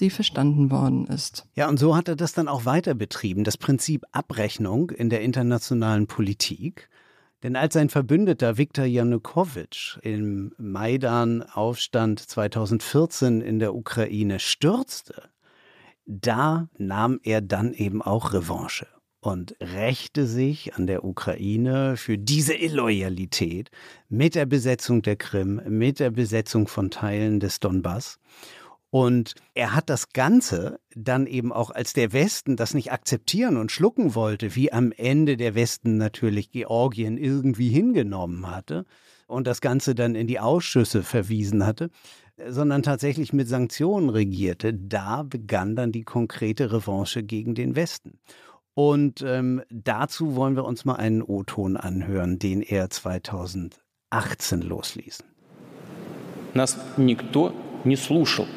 die 0.00 0.10
verstanden 0.10 0.70
worden 0.70 1.06
ist. 1.06 1.46
Ja, 1.54 1.68
und 1.68 1.78
so 1.78 1.96
hat 1.96 2.08
er 2.08 2.16
das 2.16 2.32
dann 2.32 2.48
auch 2.48 2.64
weiter 2.64 2.94
betrieben, 2.94 3.44
das 3.44 3.56
Prinzip 3.56 4.04
Abrechnung 4.12 4.90
in 4.90 5.08
der 5.08 5.22
internationalen 5.22 6.06
Politik. 6.06 6.88
Denn 7.44 7.56
als 7.56 7.74
sein 7.74 7.90
Verbündeter 7.90 8.56
Viktor 8.56 8.86
Janukowitsch 8.86 9.98
im 10.00 10.54
Maidan-Aufstand 10.56 12.18
2014 12.18 13.42
in 13.42 13.58
der 13.58 13.74
Ukraine 13.74 14.38
stürzte, 14.38 15.28
da 16.06 16.70
nahm 16.78 17.20
er 17.22 17.42
dann 17.42 17.74
eben 17.74 18.00
auch 18.00 18.32
Revanche 18.32 18.86
und 19.20 19.56
rächte 19.60 20.26
sich 20.26 20.74
an 20.74 20.86
der 20.86 21.04
Ukraine 21.04 21.98
für 21.98 22.16
diese 22.16 22.54
Illoyalität 22.54 23.70
mit 24.08 24.36
der 24.36 24.46
Besetzung 24.46 25.02
der 25.02 25.16
Krim, 25.16 25.60
mit 25.68 26.00
der 26.00 26.12
Besetzung 26.12 26.66
von 26.66 26.90
Teilen 26.90 27.40
des 27.40 27.60
Donbass. 27.60 28.18
Und 28.93 29.35
er 29.53 29.75
hat 29.75 29.89
das 29.89 30.09
Ganze 30.13 30.79
dann 30.95 31.27
eben 31.27 31.53
auch, 31.53 31.69
als 31.69 31.93
der 31.93 32.11
Westen 32.11 32.55
das 32.55 32.73
nicht 32.73 32.91
akzeptieren 32.91 33.57
und 33.57 33.71
schlucken 33.71 34.15
wollte, 34.15 34.55
wie 34.55 34.73
am 34.73 34.91
Ende 34.91 35.37
der 35.37 35.53
Westen 35.53 35.97
natürlich 35.97 36.51
Georgien 36.51 37.17
irgendwie 37.17 37.69
hingenommen 37.69 38.49
hatte 38.49 38.85
und 39.27 39.45
das 39.45 39.61
Ganze 39.61 39.93
dann 39.93 40.15
in 40.15 40.25
die 40.25 40.39
Ausschüsse 40.39 41.03
verwiesen 41.03 41.65
hatte, 41.67 41.91
sondern 42.47 42.81
tatsächlich 42.81 43.31
mit 43.31 43.47
Sanktionen 43.47 44.09
regierte, 44.09 44.73
da 44.73 45.23
begann 45.23 45.75
dann 45.75 45.91
die 45.91 46.03
konkrete 46.03 46.71
Revanche 46.71 47.21
gegen 47.21 47.53
den 47.53 47.75
Westen. 47.75 48.19
Und 48.73 49.21
ähm, 49.21 49.61
dazu 49.69 50.35
wollen 50.35 50.55
wir 50.55 50.63
uns 50.63 50.85
mal 50.85 50.95
einen 50.95 51.21
O-Ton 51.21 51.75
anhören, 51.77 52.39
den 52.39 52.61
er 52.61 52.89
2018 52.89 54.61
losließ. 54.61 55.23
Нас 56.53 56.79
никто 56.97 57.53
не 57.83 57.95
слушал. 57.95 58.47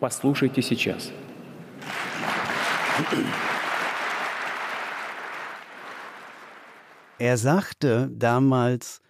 Послушайте 0.00 0.62
сейчас. 0.62 1.12
Er 7.18 7.38
sagte 7.38 8.10
damals, 8.12 9.00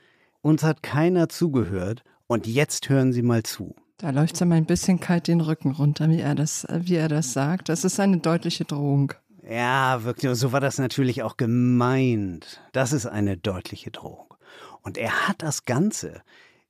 uns 0.43 0.63
hat 0.63 0.83
keiner 0.83 1.29
zugehört 1.29 2.03
und 2.27 2.47
jetzt 2.47 2.89
hören 2.89 3.13
Sie 3.13 3.23
mal 3.23 3.43
zu. 3.43 3.75
Da 3.99 4.11
läuft 4.11 4.35
es 4.35 4.41
ihm 4.43 4.53
ein 4.53 4.67
bisschen 4.67 5.01
kalt 5.01 5.27
den 5.27 5.41
Rücken 5.41 5.73
runter, 5.73 6.09
wie 6.11 6.21
er 6.21 6.35
das, 6.35 6.67
wie 6.71 6.97
er 6.97 7.09
das 7.09 7.33
sagt. 7.33 7.69
Das 7.69 7.85
ist 7.85 7.99
eine 7.99 8.19
deutliche 8.19 8.65
Drohung. 8.65 9.13
Ja, 9.49 10.05
wirklich. 10.05 10.29
Und 10.29 10.35
so 10.37 10.53
war 10.53 10.61
das 10.61 10.79
natürlich 10.79 11.23
auch 11.23 11.37
gemeint. 11.37 12.61
Das 12.73 12.93
ist 12.93 13.07
eine 13.07 13.37
deutliche 13.37 13.91
Drohung. 13.91 14.35
Und 14.83 14.99
er 14.99 15.29
hat 15.29 15.43
das 15.43 15.65
Ganze 15.65 16.23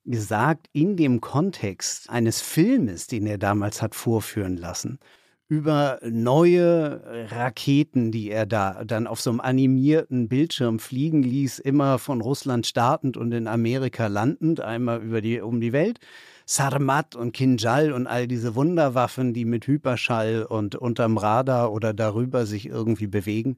gesagt 0.06 0.68
in 0.74 0.98
dem 0.98 1.22
Kontext 1.22 2.10
eines 2.10 2.42
Filmes, 2.42 3.08
den 3.08 3.26
er 3.28 3.38
damals 3.38 3.82
hat 3.82 3.96
vorführen 3.96 4.58
lassen, 4.58 5.00
über 5.48 6.00
neue 6.04 7.28
Raketen, 7.30 8.12
die 8.12 8.32
er 8.32 8.46
da 8.46 8.86
dann 8.86 9.06
auf 9.06 9.20
so 9.20 9.30
einem 9.30 9.42
animierten 9.42 10.30
Bildschirm 10.30 10.80
fliegen 10.80 11.24
ließ, 11.24 11.60
immer 11.60 12.00
von 12.00 12.22
Russland 12.22 12.66
startend 12.66 13.18
und 13.18 13.34
in 13.34 13.48
Amerika 13.48 14.08
landend, 14.08 14.62
einmal 14.62 15.02
über 15.02 15.22
die, 15.22 15.42
um 15.42 15.60
die 15.60 15.74
Welt. 15.74 16.00
Sarmat 16.46 17.16
und 17.16 17.34
Kinjal 17.34 17.92
und 17.92 18.08
all 18.08 18.28
diese 18.28 18.56
Wunderwaffen, 18.56 19.34
die 19.34 19.46
mit 19.46 19.68
Hyperschall 19.68 20.44
und 20.44 20.76
unterm 20.76 21.18
Radar 21.18 21.72
oder 21.72 21.94
darüber 21.94 22.46
sich 22.46 22.66
irgendwie 22.66 23.08
bewegen. 23.08 23.58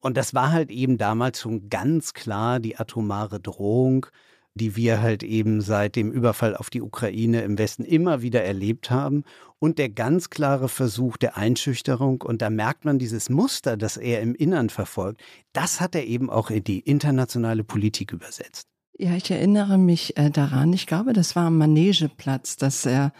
Und 0.00 0.16
das 0.16 0.34
war 0.34 0.52
halt 0.52 0.70
eben 0.70 0.98
damals 0.98 1.40
schon 1.40 1.68
ganz 1.70 2.12
klar 2.12 2.60
die 2.60 2.76
atomare 2.76 3.40
Drohung, 3.40 4.06
die 4.54 4.76
wir 4.76 5.02
halt 5.02 5.22
eben 5.22 5.60
seit 5.60 5.96
dem 5.96 6.12
Überfall 6.12 6.56
auf 6.56 6.70
die 6.70 6.80
Ukraine 6.80 7.42
im 7.42 7.58
Westen 7.58 7.84
immer 7.84 8.22
wieder 8.22 8.44
erlebt 8.44 8.90
haben. 8.90 9.24
Und 9.58 9.78
der 9.78 9.88
ganz 9.88 10.30
klare 10.30 10.68
Versuch 10.68 11.16
der 11.16 11.36
Einschüchterung. 11.36 12.20
Und 12.20 12.42
da 12.42 12.50
merkt 12.50 12.84
man 12.84 12.98
dieses 12.98 13.30
Muster, 13.30 13.76
das 13.76 13.96
er 13.96 14.20
im 14.20 14.34
Innern 14.34 14.70
verfolgt, 14.70 15.22
das 15.52 15.80
hat 15.80 15.94
er 15.94 16.04
eben 16.04 16.30
auch 16.30 16.50
in 16.50 16.62
die 16.62 16.80
internationale 16.80 17.64
Politik 17.64 18.12
übersetzt. 18.12 18.68
Ja, 18.96 19.16
ich 19.16 19.30
erinnere 19.30 19.76
mich 19.76 20.16
äh, 20.16 20.30
daran. 20.30 20.72
Ich 20.72 20.86
glaube, 20.86 21.14
das 21.14 21.34
war 21.34 21.46
am 21.46 21.58
Manegeplatz, 21.58 22.56
dass 22.56 22.86
er, 22.86 23.12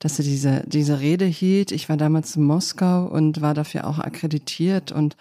dass 0.00 0.18
er 0.18 0.24
diese, 0.24 0.64
diese 0.66 0.98
Rede 0.98 1.26
hielt. 1.26 1.70
Ich 1.70 1.88
war 1.88 1.96
damals 1.96 2.34
in 2.34 2.42
Moskau 2.42 3.04
und 3.06 3.40
war 3.40 3.54
dafür 3.54 3.86
auch 3.86 4.00
akkreditiert 4.00 4.90
und 4.90 5.16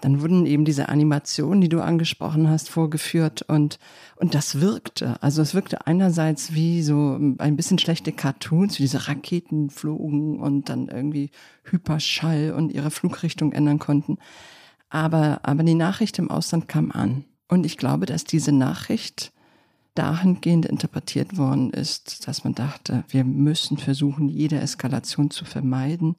dann 0.00 0.20
wurden 0.20 0.46
eben 0.46 0.64
diese 0.64 0.88
Animationen, 0.88 1.60
die 1.60 1.68
du 1.68 1.80
angesprochen 1.80 2.48
hast, 2.48 2.68
vorgeführt 2.68 3.42
und, 3.42 3.78
und 4.16 4.34
das 4.34 4.60
wirkte. 4.60 5.20
Also 5.22 5.42
es 5.42 5.54
wirkte 5.54 5.86
einerseits 5.86 6.54
wie 6.54 6.82
so 6.82 7.18
ein 7.38 7.56
bisschen 7.56 7.78
schlechte 7.78 8.12
Cartoons, 8.12 8.78
wie 8.78 8.84
diese 8.84 9.08
Raketen 9.08 9.70
flogen 9.70 10.38
und 10.38 10.68
dann 10.68 10.88
irgendwie 10.88 11.30
Hyperschall 11.64 12.52
und 12.52 12.72
ihre 12.72 12.90
Flugrichtung 12.90 13.52
ändern 13.52 13.80
konnten. 13.80 14.18
Aber, 14.88 15.40
aber 15.42 15.64
die 15.64 15.74
Nachricht 15.74 16.18
im 16.18 16.30
Ausland 16.30 16.68
kam 16.68 16.92
an. 16.92 17.24
Und 17.48 17.66
ich 17.66 17.76
glaube, 17.76 18.06
dass 18.06 18.24
diese 18.24 18.52
Nachricht 18.52 19.32
dahingehend 19.94 20.64
interpretiert 20.64 21.36
worden 21.36 21.70
ist, 21.72 22.28
dass 22.28 22.44
man 22.44 22.54
dachte, 22.54 23.02
wir 23.08 23.24
müssen 23.24 23.78
versuchen, 23.78 24.28
jede 24.28 24.60
Eskalation 24.60 25.30
zu 25.30 25.44
vermeiden. 25.44 26.14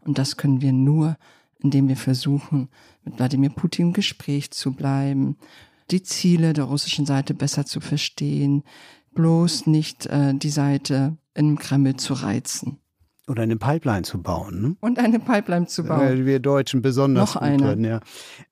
Und 0.00 0.18
das 0.18 0.36
können 0.36 0.60
wir 0.60 0.72
nur, 0.72 1.16
indem 1.62 1.88
wir 1.88 1.96
versuchen, 1.96 2.68
mit 3.04 3.18
Wladimir 3.18 3.50
Putin 3.50 3.88
im 3.88 3.92
Gespräch 3.92 4.50
zu 4.50 4.72
bleiben, 4.72 5.36
die 5.90 6.02
Ziele 6.02 6.52
der 6.52 6.64
russischen 6.64 7.06
Seite 7.06 7.34
besser 7.34 7.66
zu 7.66 7.80
verstehen, 7.80 8.62
bloß 9.14 9.66
nicht 9.66 10.06
äh, 10.06 10.34
die 10.34 10.50
Seite 10.50 11.16
im 11.34 11.58
Kreml 11.58 11.96
zu 11.96 12.14
reizen. 12.14 12.78
Oder 13.26 13.42
eine 13.42 13.56
Pipeline 13.56 14.02
zu 14.02 14.20
bauen. 14.20 14.60
Ne? 14.60 14.76
Und 14.80 14.98
eine 14.98 15.18
Pipeline 15.18 15.66
zu 15.66 15.84
bauen. 15.84 16.00
Weil 16.00 16.26
wir 16.26 16.40
Deutschen 16.40 16.82
besonders 16.82 17.34
Noch 17.34 17.40
gut 17.40 17.48
eine. 17.48 17.62
Drin, 17.68 17.84
ja. 17.84 18.00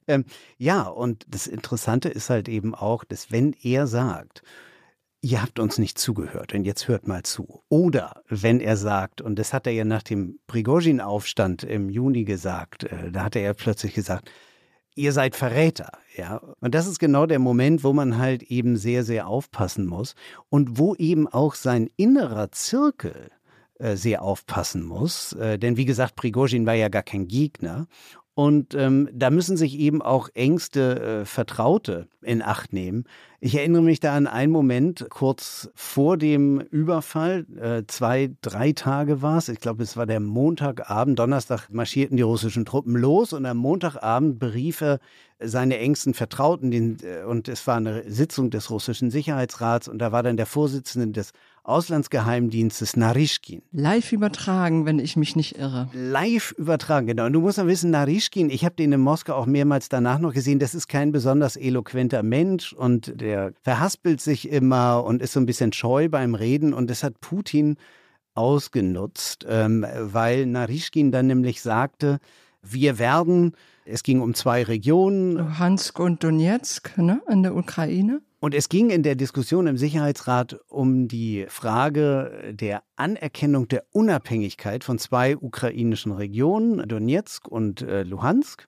Ähm, 0.06 0.24
ja, 0.56 0.82
und 0.82 1.26
das 1.28 1.46
Interessante 1.46 2.08
ist 2.08 2.30
halt 2.30 2.48
eben 2.48 2.74
auch, 2.74 3.04
dass 3.04 3.30
wenn 3.30 3.54
er 3.62 3.86
sagt, 3.86 4.42
ihr 5.22 5.40
habt 5.40 5.58
uns 5.58 5.78
nicht 5.78 5.98
zugehört 5.98 6.52
und 6.52 6.64
jetzt 6.64 6.88
hört 6.88 7.06
mal 7.06 7.22
zu. 7.22 7.62
Oder 7.68 8.22
wenn 8.28 8.60
er 8.60 8.76
sagt, 8.76 9.20
und 9.20 9.38
das 9.38 9.52
hat 9.52 9.66
er 9.66 9.72
ja 9.72 9.84
nach 9.84 10.02
dem 10.02 10.40
Prigozhin-Aufstand 10.48 11.62
im 11.62 11.88
Juni 11.88 12.24
gesagt, 12.24 12.84
äh, 12.84 13.10
da 13.10 13.24
hat 13.24 13.36
er 13.36 13.42
ja 13.42 13.54
plötzlich 13.54 13.94
gesagt, 13.94 14.30
ihr 14.94 15.12
seid 15.12 15.36
Verräter, 15.36 15.92
ja. 16.16 16.42
Und 16.60 16.74
das 16.74 16.86
ist 16.86 16.98
genau 16.98 17.26
der 17.26 17.38
Moment, 17.38 17.84
wo 17.84 17.92
man 17.92 18.18
halt 18.18 18.42
eben 18.42 18.76
sehr, 18.76 19.04
sehr 19.04 19.28
aufpassen 19.28 19.86
muss 19.86 20.14
und 20.50 20.78
wo 20.78 20.94
eben 20.96 21.28
auch 21.28 21.54
sein 21.54 21.88
innerer 21.96 22.50
Zirkel 22.50 23.30
äh, 23.78 23.96
sehr 23.96 24.22
aufpassen 24.22 24.84
muss. 24.84 25.34
Äh, 25.34 25.58
denn 25.58 25.76
wie 25.76 25.84
gesagt, 25.84 26.16
Prigozhin 26.16 26.66
war 26.66 26.74
ja 26.74 26.88
gar 26.88 27.02
kein 27.04 27.28
Gegner. 27.28 27.86
Und 28.34 28.74
ähm, 28.74 29.10
da 29.12 29.28
müssen 29.28 29.58
sich 29.58 29.78
eben 29.78 30.00
auch 30.00 30.30
engste 30.32 31.20
äh, 31.20 31.24
Vertraute 31.26 32.08
in 32.22 32.40
Acht 32.40 32.72
nehmen. 32.72 33.04
Ich 33.40 33.56
erinnere 33.56 33.82
mich 33.82 34.00
da 34.00 34.14
an 34.14 34.26
einen 34.26 34.52
Moment 34.52 35.06
kurz 35.10 35.68
vor 35.74 36.16
dem 36.16 36.60
Überfall, 36.60 37.44
äh, 37.60 37.82
zwei, 37.88 38.30
drei 38.40 38.72
Tage 38.72 39.20
war 39.20 39.36
es. 39.36 39.50
Ich 39.50 39.60
glaube, 39.60 39.82
es 39.82 39.98
war 39.98 40.06
der 40.06 40.20
Montagabend. 40.20 41.18
Donnerstag 41.18 41.68
marschierten 41.68 42.16
die 42.16 42.22
russischen 42.22 42.64
Truppen 42.64 42.96
los 42.96 43.34
und 43.34 43.44
am 43.44 43.58
Montagabend 43.58 44.38
berief 44.38 44.80
er 44.80 44.98
seine 45.38 45.76
engsten 45.78 46.14
Vertrauten. 46.14 46.70
Den, 46.70 46.96
äh, 47.02 47.24
und 47.24 47.48
es 47.48 47.66
war 47.66 47.76
eine 47.76 48.10
Sitzung 48.10 48.48
des 48.48 48.70
russischen 48.70 49.10
Sicherheitsrats 49.10 49.88
und 49.88 49.98
da 49.98 50.10
war 50.10 50.22
dann 50.22 50.38
der 50.38 50.46
Vorsitzende 50.46 51.08
des 51.08 51.32
Auslandsgeheimdienstes 51.64 52.96
Narischkin. 52.96 53.62
Live 53.70 54.12
übertragen, 54.12 54.84
wenn 54.84 54.98
ich 54.98 55.16
mich 55.16 55.36
nicht 55.36 55.58
irre. 55.58 55.88
Live 55.92 56.52
übertragen, 56.58 57.06
genau. 57.06 57.26
Und 57.26 57.34
du 57.34 57.40
musst 57.40 57.58
ja 57.58 57.66
wissen, 57.66 57.90
Narischkin, 57.90 58.50
ich 58.50 58.64
habe 58.64 58.74
den 58.74 58.92
in 58.92 59.00
Moskau 59.00 59.34
auch 59.34 59.46
mehrmals 59.46 59.88
danach 59.88 60.18
noch 60.18 60.32
gesehen, 60.32 60.58
das 60.58 60.74
ist 60.74 60.88
kein 60.88 61.12
besonders 61.12 61.56
eloquenter 61.56 62.22
Mensch 62.22 62.72
und 62.72 63.20
der 63.20 63.52
verhaspelt 63.62 64.20
sich 64.20 64.48
immer 64.48 65.04
und 65.04 65.22
ist 65.22 65.34
so 65.34 65.40
ein 65.40 65.46
bisschen 65.46 65.72
scheu 65.72 66.08
beim 66.08 66.34
Reden 66.34 66.74
und 66.74 66.90
das 66.90 67.04
hat 67.04 67.20
Putin 67.20 67.76
ausgenutzt, 68.34 69.46
ähm, 69.48 69.86
weil 70.00 70.46
Narischkin 70.46 71.12
dann 71.12 71.26
nämlich 71.26 71.62
sagte, 71.62 72.18
wir 72.62 72.98
werden, 72.98 73.54
es 73.84 74.02
ging 74.02 74.20
um 74.20 74.34
zwei 74.34 74.62
Regionen. 74.62 75.36
Luhansk 75.36 75.98
und 75.98 76.22
Donetsk 76.22 76.96
ne, 76.98 77.20
in 77.28 77.42
der 77.42 77.56
Ukraine. 77.56 78.22
Und 78.40 78.54
es 78.54 78.68
ging 78.68 78.90
in 78.90 79.04
der 79.04 79.14
Diskussion 79.14 79.68
im 79.68 79.76
Sicherheitsrat 79.76 80.58
um 80.68 81.06
die 81.06 81.46
Frage 81.48 82.52
der 82.52 82.82
Anerkennung 82.96 83.68
der 83.68 83.84
Unabhängigkeit 83.92 84.82
von 84.82 84.98
zwei 84.98 85.36
ukrainischen 85.36 86.10
Regionen, 86.10 86.88
Donetsk 86.88 87.46
und 87.46 87.82
äh, 87.82 88.02
Luhansk. 88.02 88.66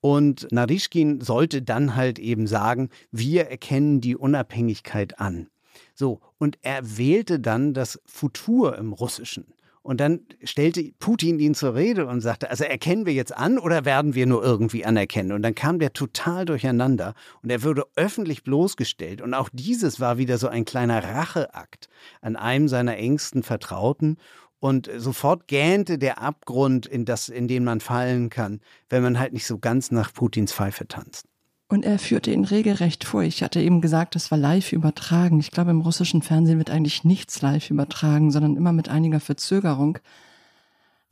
Und 0.00 0.46
Narischkin 0.52 1.20
sollte 1.20 1.62
dann 1.62 1.96
halt 1.96 2.18
eben 2.18 2.46
sagen, 2.46 2.90
wir 3.10 3.46
erkennen 3.48 4.00
die 4.00 4.16
Unabhängigkeit 4.16 5.18
an. 5.18 5.48
So, 5.94 6.20
und 6.38 6.58
er 6.62 6.96
wählte 6.96 7.40
dann 7.40 7.74
das 7.74 8.00
Futur 8.04 8.78
im 8.78 8.92
Russischen. 8.92 9.46
Und 9.84 10.00
dann 10.00 10.20
stellte 10.42 10.82
Putin 10.98 11.38
ihn 11.38 11.54
zur 11.54 11.74
Rede 11.74 12.06
und 12.06 12.22
sagte, 12.22 12.48
also 12.48 12.64
erkennen 12.64 13.04
wir 13.04 13.12
jetzt 13.12 13.36
an 13.36 13.58
oder 13.58 13.84
werden 13.84 14.14
wir 14.14 14.24
nur 14.24 14.42
irgendwie 14.42 14.86
anerkennen? 14.86 15.32
Und 15.32 15.42
dann 15.42 15.54
kam 15.54 15.78
der 15.78 15.92
total 15.92 16.46
durcheinander 16.46 17.12
und 17.42 17.50
er 17.50 17.62
wurde 17.62 17.84
öffentlich 17.94 18.44
bloßgestellt. 18.44 19.20
Und 19.20 19.34
auch 19.34 19.50
dieses 19.52 20.00
war 20.00 20.16
wieder 20.16 20.38
so 20.38 20.48
ein 20.48 20.64
kleiner 20.64 21.04
Racheakt 21.04 21.90
an 22.22 22.34
einem 22.34 22.66
seiner 22.68 22.96
engsten 22.96 23.42
Vertrauten. 23.42 24.16
Und 24.58 24.90
sofort 24.96 25.48
gähnte 25.48 25.98
der 25.98 26.18
Abgrund, 26.18 26.86
in, 26.86 27.04
das, 27.04 27.28
in 27.28 27.46
den 27.46 27.62
man 27.62 27.80
fallen 27.80 28.30
kann, 28.30 28.62
wenn 28.88 29.02
man 29.02 29.18
halt 29.18 29.34
nicht 29.34 29.46
so 29.46 29.58
ganz 29.58 29.90
nach 29.90 30.14
Putins 30.14 30.54
Pfeife 30.54 30.88
tanzt. 30.88 31.26
Und 31.74 31.84
er 31.84 31.98
führte 31.98 32.30
ihn 32.30 32.44
regelrecht 32.44 33.02
vor. 33.02 33.24
Ich 33.24 33.42
hatte 33.42 33.60
eben 33.60 33.80
gesagt, 33.80 34.14
das 34.14 34.30
war 34.30 34.38
live 34.38 34.72
übertragen. 34.72 35.40
Ich 35.40 35.50
glaube, 35.50 35.72
im 35.72 35.80
russischen 35.80 36.22
Fernsehen 36.22 36.58
wird 36.58 36.70
eigentlich 36.70 37.02
nichts 37.02 37.42
live 37.42 37.68
übertragen, 37.68 38.30
sondern 38.30 38.54
immer 38.54 38.72
mit 38.72 38.88
einiger 38.88 39.18
Verzögerung. 39.18 39.98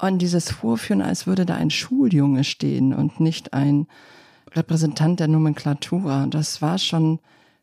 Und 0.01 0.22
dieses 0.22 0.53
Vorführen, 0.53 1.03
als 1.03 1.27
würde 1.27 1.46
da 1.46 1.57
ein 1.57 1.70
Schuljunge 1.70 2.44
stehen 2.44 2.94
und 2.94 3.18
nicht 3.18 3.53
ein 3.53 3.88
Repräsentant 4.53 5.18
der 5.18 5.27
Nomenklatura, 5.27 6.29
das 6.29 6.62
war 6.62 6.79
schon 6.79 7.18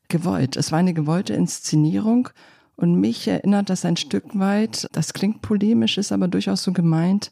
gewollt. 0.10 0.58
Es 0.58 0.74
war 0.74 0.80
eine 0.80 0.94
gewollte 0.94 1.34
Inszenierung. 1.34 2.28
Und 2.76 3.00
mich 3.00 3.30
erinnert 3.30 3.70
das 3.70 3.86
ein 3.86 3.96
Stück 3.96 4.38
weit, 4.38 4.90
das 4.92 5.14
klingt 5.14 5.42
polemisch, 5.42 5.98
ist 5.98 6.12
aber 6.12 6.28
durchaus 6.28 6.64
so 6.64 6.74
gemeint, 6.74 7.32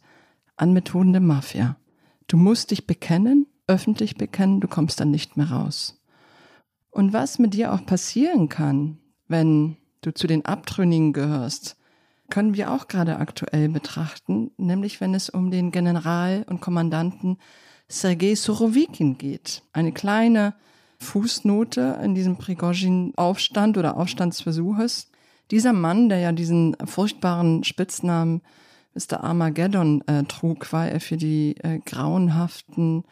an 0.56 0.72
Methoden 0.72 1.12
der 1.12 1.22
Mafia. 1.22 1.76
Du 2.28 2.38
musst 2.38 2.72
dich 2.72 2.88
bekennen, 2.88 3.48
öffentlich 3.68 4.16
bekennen, 4.16 4.60
du 4.60 4.68
kommst 4.68 5.00
dann 5.00 5.12
nicht 5.12 5.38
mehr 5.38 5.52
raus. 5.52 6.02
Und 6.90 7.14
was 7.14 7.38
mit 7.38 7.54
dir 7.54 7.74
auch 7.74 7.86
passieren 7.86 8.50
kann, 8.50 8.98
wenn 9.28 9.78
du 10.02 10.14
zu 10.14 10.28
den 10.28 10.46
Abtrünnigen 10.46 11.14
gehörst, 11.14 11.76
können 12.30 12.56
wir 12.56 12.72
auch 12.72 12.88
gerade 12.88 13.18
aktuell 13.18 13.70
betrachten, 13.70 14.52
nämlich 14.58 15.00
wenn 15.00 15.14
es 15.14 15.30
um 15.30 15.52
den 15.52 15.72
General 15.72 16.46
und 16.50 16.62
Kommandanten 16.62 17.38
Sergei 17.88 18.36
Surovikin 18.36 19.18
geht. 19.18 19.64
Eine 19.72 19.94
kleine 19.94 20.54
Fußnote 21.00 22.00
in 22.04 22.16
diesem 22.16 22.38
Prigozhin-Aufstand 22.38 23.78
oder 23.78 23.96
Aufstandsversuches. 23.98 25.10
Dieser 25.52 25.72
Mann, 25.72 26.10
der 26.10 26.20
ja 26.20 26.32
diesen 26.32 26.76
furchtbaren 26.86 27.64
Spitznamen 27.64 28.42
Mr. 28.94 29.24
Armageddon 29.24 30.06
äh, 30.08 30.24
trug, 30.24 30.74
weil 30.74 30.92
er 30.92 31.00
für 31.00 31.18
die 31.18 31.56
äh, 31.58 31.80
grauenhaften 31.86 33.04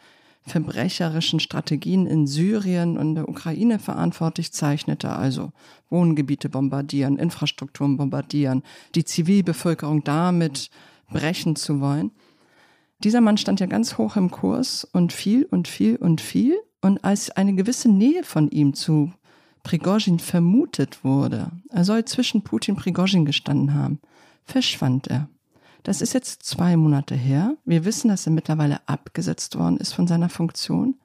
verbrecherischen 0.46 1.40
Strategien 1.40 2.06
in 2.06 2.26
Syrien 2.26 2.96
und 2.96 3.16
der 3.16 3.28
Ukraine 3.28 3.78
verantwortlich 3.78 4.52
zeichnete, 4.52 5.10
also 5.10 5.52
Wohngebiete 5.90 6.48
bombardieren, 6.48 7.18
Infrastrukturen 7.18 7.96
bombardieren, 7.96 8.62
die 8.94 9.04
Zivilbevölkerung 9.04 10.04
damit 10.04 10.70
brechen 11.10 11.56
zu 11.56 11.80
wollen. 11.80 12.12
Dieser 13.02 13.20
Mann 13.20 13.36
stand 13.38 13.60
ja 13.60 13.66
ganz 13.66 13.98
hoch 13.98 14.16
im 14.16 14.30
Kurs 14.30 14.84
und 14.84 15.12
viel 15.12 15.44
und 15.44 15.68
viel 15.68 15.96
und 15.96 16.20
viel. 16.20 16.56
Und 16.80 17.04
als 17.04 17.30
eine 17.30 17.54
gewisse 17.54 17.88
Nähe 17.88 18.22
von 18.22 18.48
ihm 18.48 18.72
zu 18.74 19.12
Prigozhin 19.64 20.20
vermutet 20.20 21.02
wurde, 21.02 21.50
er 21.70 21.84
soll 21.84 22.04
zwischen 22.04 22.42
Putin 22.42 22.76
und 22.76 22.80
Prigozhin 22.80 23.24
gestanden 23.24 23.74
haben, 23.74 23.98
verschwand 24.44 25.08
er. 25.08 25.28
Das 25.86 26.00
ist 26.00 26.14
jetzt 26.14 26.42
zwei 26.42 26.76
Monate 26.76 27.14
her. 27.14 27.56
Wir 27.64 27.84
wissen, 27.84 28.08
dass 28.08 28.26
er 28.26 28.32
mittlerweile 28.32 28.80
abgesetzt 28.88 29.56
worden 29.56 29.76
ist 29.76 29.92
von 29.92 30.08
seiner 30.08 30.28
Funktion. 30.28 30.96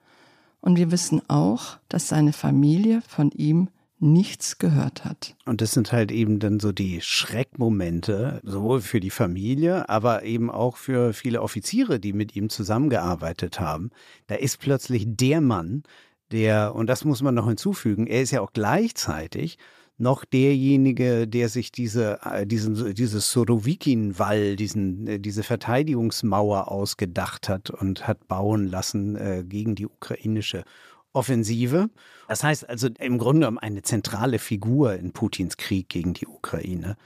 Und 0.60 0.76
wir 0.76 0.90
wissen 0.90 1.22
auch, 1.28 1.76
dass 1.88 2.08
seine 2.08 2.32
Familie 2.32 3.00
von 3.06 3.30
ihm 3.30 3.68
nichts 4.00 4.58
gehört 4.58 5.04
hat. 5.04 5.36
Und 5.46 5.60
das 5.60 5.70
sind 5.70 5.92
halt 5.92 6.10
eben 6.10 6.40
dann 6.40 6.58
so 6.58 6.72
die 6.72 7.00
Schreckmomente, 7.00 8.40
sowohl 8.42 8.80
für 8.80 8.98
die 8.98 9.10
Familie, 9.10 9.88
aber 9.88 10.24
eben 10.24 10.50
auch 10.50 10.76
für 10.76 11.12
viele 11.12 11.42
Offiziere, 11.42 12.00
die 12.00 12.12
mit 12.12 12.34
ihm 12.34 12.48
zusammengearbeitet 12.48 13.60
haben. 13.60 13.90
Da 14.26 14.34
ist 14.34 14.58
plötzlich 14.58 15.04
der 15.06 15.40
Mann, 15.40 15.84
der, 16.32 16.74
und 16.74 16.88
das 16.88 17.04
muss 17.04 17.22
man 17.22 17.36
noch 17.36 17.46
hinzufügen, 17.46 18.08
er 18.08 18.22
ist 18.22 18.32
ja 18.32 18.40
auch 18.40 18.52
gleichzeitig 18.52 19.58
noch 19.98 20.24
derjenige, 20.24 21.28
der 21.28 21.48
sich 21.48 21.70
diese, 21.70 22.20
äh, 22.24 22.46
diesen, 22.46 22.94
dieses 22.94 23.30
Sorowikin-Wall, 23.32 24.56
äh, 24.58 25.18
diese 25.18 25.42
Verteidigungsmauer 25.42 26.70
ausgedacht 26.70 27.48
hat 27.48 27.70
und 27.70 28.06
hat 28.06 28.26
bauen 28.28 28.66
lassen 28.66 29.16
äh, 29.16 29.44
gegen 29.46 29.74
die 29.74 29.86
ukrainische 29.86 30.64
Offensive. 31.12 31.90
Das 32.28 32.42
heißt 32.42 32.68
also 32.68 32.88
im 32.98 33.18
Grunde 33.18 33.40
genommen 33.40 33.58
eine 33.58 33.82
zentrale 33.82 34.38
Figur 34.38 34.94
in 34.94 35.12
Putins 35.12 35.56
Krieg 35.56 35.88
gegen 35.88 36.14
die 36.14 36.26
Ukraine. 36.26 36.96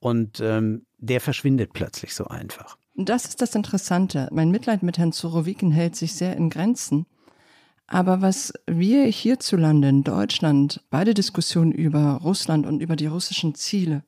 Und 0.00 0.40
ähm, 0.40 0.86
der 0.98 1.20
verschwindet 1.20 1.72
plötzlich 1.72 2.14
so 2.14 2.26
einfach. 2.26 2.76
Das 2.94 3.24
ist 3.24 3.40
das 3.40 3.54
Interessante. 3.54 4.28
Mein 4.32 4.50
Mitleid 4.50 4.82
mit 4.82 4.98
Herrn 4.98 5.12
Sorowikin 5.12 5.70
hält 5.70 5.96
sich 5.96 6.14
sehr 6.14 6.36
in 6.36 6.50
Grenzen. 6.50 7.06
Aber 7.88 8.20
was 8.20 8.52
wir 8.66 9.06
hierzulande 9.06 9.88
in 9.88 10.04
Deutschland 10.04 10.82
bei 10.90 11.04
der 11.04 11.14
Diskussion 11.14 11.72
über 11.72 12.20
Russland 12.22 12.66
und 12.66 12.80
über 12.80 12.96
die 12.96 13.06
russischen 13.06 13.54
Ziele 13.54 14.04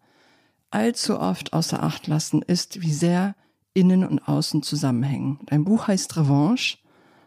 allzu 0.70 1.18
oft 1.18 1.52
außer 1.52 1.82
Acht 1.82 2.06
lassen, 2.06 2.42
ist, 2.42 2.82
wie 2.82 2.92
sehr 2.92 3.34
Innen 3.72 4.06
und 4.06 4.28
Außen 4.28 4.62
zusammenhängen. 4.62 5.38
Dein 5.46 5.64
Buch 5.64 5.88
heißt 5.88 6.16
Revanche. 6.16 6.78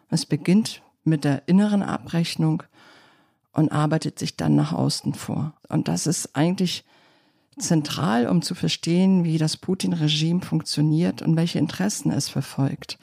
Es 0.10 0.26
beginnt 0.26 0.82
mit 1.04 1.24
der 1.24 1.48
inneren 1.48 1.82
Abrechnung 1.82 2.64
und 3.52 3.72
arbeitet 3.72 4.20
sich 4.20 4.38
dann 4.38 4.56
nach 4.56 4.74
außen 4.74 5.16
vor. 5.16 5.54
Und 5.70 5.88
das 5.88 6.06
ist 6.06 6.36
eigentlich 6.36 6.86
zentral, 7.58 8.28
um 8.28 8.42
zu 8.42 8.56
verstehen, 8.56 9.24
wie 9.24 9.38
das 9.38 9.58
Putin-Regime 9.58 10.42
funktioniert 10.42 11.22
und 11.22 11.36
welche 11.36 11.60
Interessen 11.60 12.12
es 12.12 12.30
verfolgt. 12.30 13.00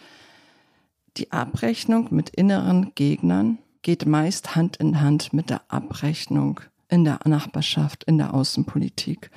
Die 1.21 1.33
Abrechnung 1.33 2.09
mit 2.13 2.31
inneren 2.31 2.93
Gegnern 2.95 3.59
geht 3.83 4.07
meist 4.07 4.57
Hand 4.57 4.79
in 4.79 5.03
Hand 5.03 5.35
mit 5.35 5.51
der 5.51 5.61
Abrechnung 5.69 6.61
in 6.89 7.05
der 7.05 7.21
Nachbarschaft, 7.27 8.05
in 8.05 8.17
der 8.17 8.33
Außenpolitik. 8.33 9.31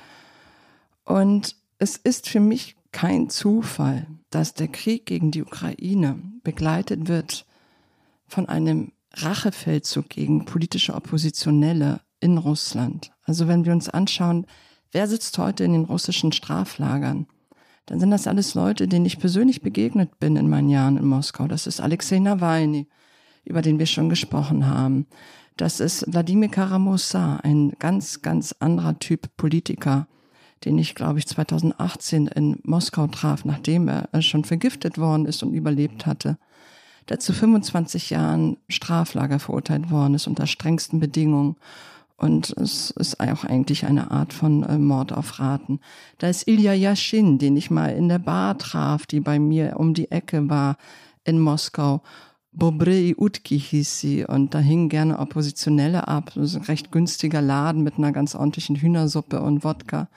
Und 1.04 1.56
es 1.78 1.98
ist 1.98 2.26
für 2.26 2.40
mich 2.40 2.76
kein 2.90 3.28
Zufall, 3.28 4.06
dass 4.30 4.54
der 4.54 4.68
Krieg 4.68 5.04
gegen 5.04 5.30
die 5.30 5.42
Ukraine 5.42 6.18
begleitet 6.42 7.06
wird 7.06 7.44
von 8.28 8.48
einem 8.48 8.92
Rachefeldzug 9.12 10.08
gegen 10.08 10.46
politische 10.46 10.94
Oppositionelle 10.94 12.00
in 12.18 12.38
Russland. 12.38 13.12
Also 13.24 13.46
wenn 13.46 13.66
wir 13.66 13.74
uns 13.74 13.90
anschauen, 13.90 14.46
wer 14.90 15.06
sitzt 15.06 15.36
heute 15.36 15.64
in 15.64 15.74
den 15.74 15.84
russischen 15.84 16.32
Straflagern? 16.32 17.26
Dann 17.86 18.00
sind 18.00 18.10
das 18.10 18.26
alles 18.26 18.54
Leute, 18.54 18.88
denen 18.88 19.06
ich 19.06 19.18
persönlich 19.18 19.62
begegnet 19.62 20.18
bin 20.18 20.36
in 20.36 20.48
meinen 20.48 20.70
Jahren 20.70 20.96
in 20.96 21.06
Moskau. 21.06 21.46
Das 21.46 21.66
ist 21.66 21.80
Alexei 21.80 22.18
Nawalny, 22.18 22.88
über 23.44 23.62
den 23.62 23.78
wir 23.78 23.86
schon 23.86 24.08
gesprochen 24.08 24.66
haben. 24.66 25.06
Das 25.56 25.80
ist 25.80 26.12
Wladimir 26.12 26.48
Karamosa, 26.48 27.36
ein 27.42 27.72
ganz, 27.78 28.22
ganz 28.22 28.54
anderer 28.58 28.98
Typ 28.98 29.36
Politiker, 29.36 30.08
den 30.64 30.78
ich, 30.78 30.94
glaube 30.94 31.18
ich, 31.18 31.26
2018 31.26 32.26
in 32.28 32.58
Moskau 32.64 33.06
traf, 33.06 33.44
nachdem 33.44 33.88
er 33.88 34.08
schon 34.22 34.44
vergiftet 34.44 34.98
worden 34.98 35.26
ist 35.26 35.42
und 35.42 35.52
überlebt 35.52 36.06
hatte. 36.06 36.38
Der 37.08 37.20
zu 37.20 37.34
25 37.34 38.10
Jahren 38.10 38.56
Straflager 38.68 39.38
verurteilt 39.38 39.90
worden 39.90 40.14
ist 40.14 40.26
unter 40.26 40.46
strengsten 40.46 41.00
Bedingungen 41.00 41.56
und 42.24 42.56
es 42.56 42.90
ist 42.90 43.20
auch 43.20 43.44
eigentlich 43.44 43.84
eine 43.84 44.10
Art 44.10 44.32
von 44.32 44.62
äh, 44.62 44.78
Mord 44.78 45.12
auf 45.12 45.40
Raten. 45.40 45.80
Da 46.16 46.28
ist 46.28 46.48
Ilya 46.48 46.72
Yashin, 46.72 47.36
den 47.36 47.54
ich 47.54 47.70
mal 47.70 47.88
in 47.88 48.08
der 48.08 48.18
Bar 48.18 48.56
traf, 48.56 49.04
die 49.04 49.20
bei 49.20 49.38
mir 49.38 49.74
um 49.76 49.92
die 49.92 50.10
Ecke 50.10 50.48
war 50.48 50.78
in 51.24 51.38
Moskau. 51.38 52.00
Bobrei 52.50 53.14
Utki 53.18 53.60
hieß 53.60 54.00
sie 54.00 54.24
und 54.24 54.54
da 54.54 54.60
hingen 54.60 54.88
gerne 54.88 55.18
Oppositionelle 55.18 56.08
ab. 56.08 56.32
Das 56.34 56.52
ist 56.52 56.56
ein 56.56 56.62
recht 56.62 56.90
günstiger 56.90 57.42
Laden 57.42 57.82
mit 57.82 57.98
einer 57.98 58.12
ganz 58.12 58.34
ordentlichen 58.34 58.76
Hühnersuppe 58.76 59.42
und 59.42 59.62
Wodka. 59.62 60.08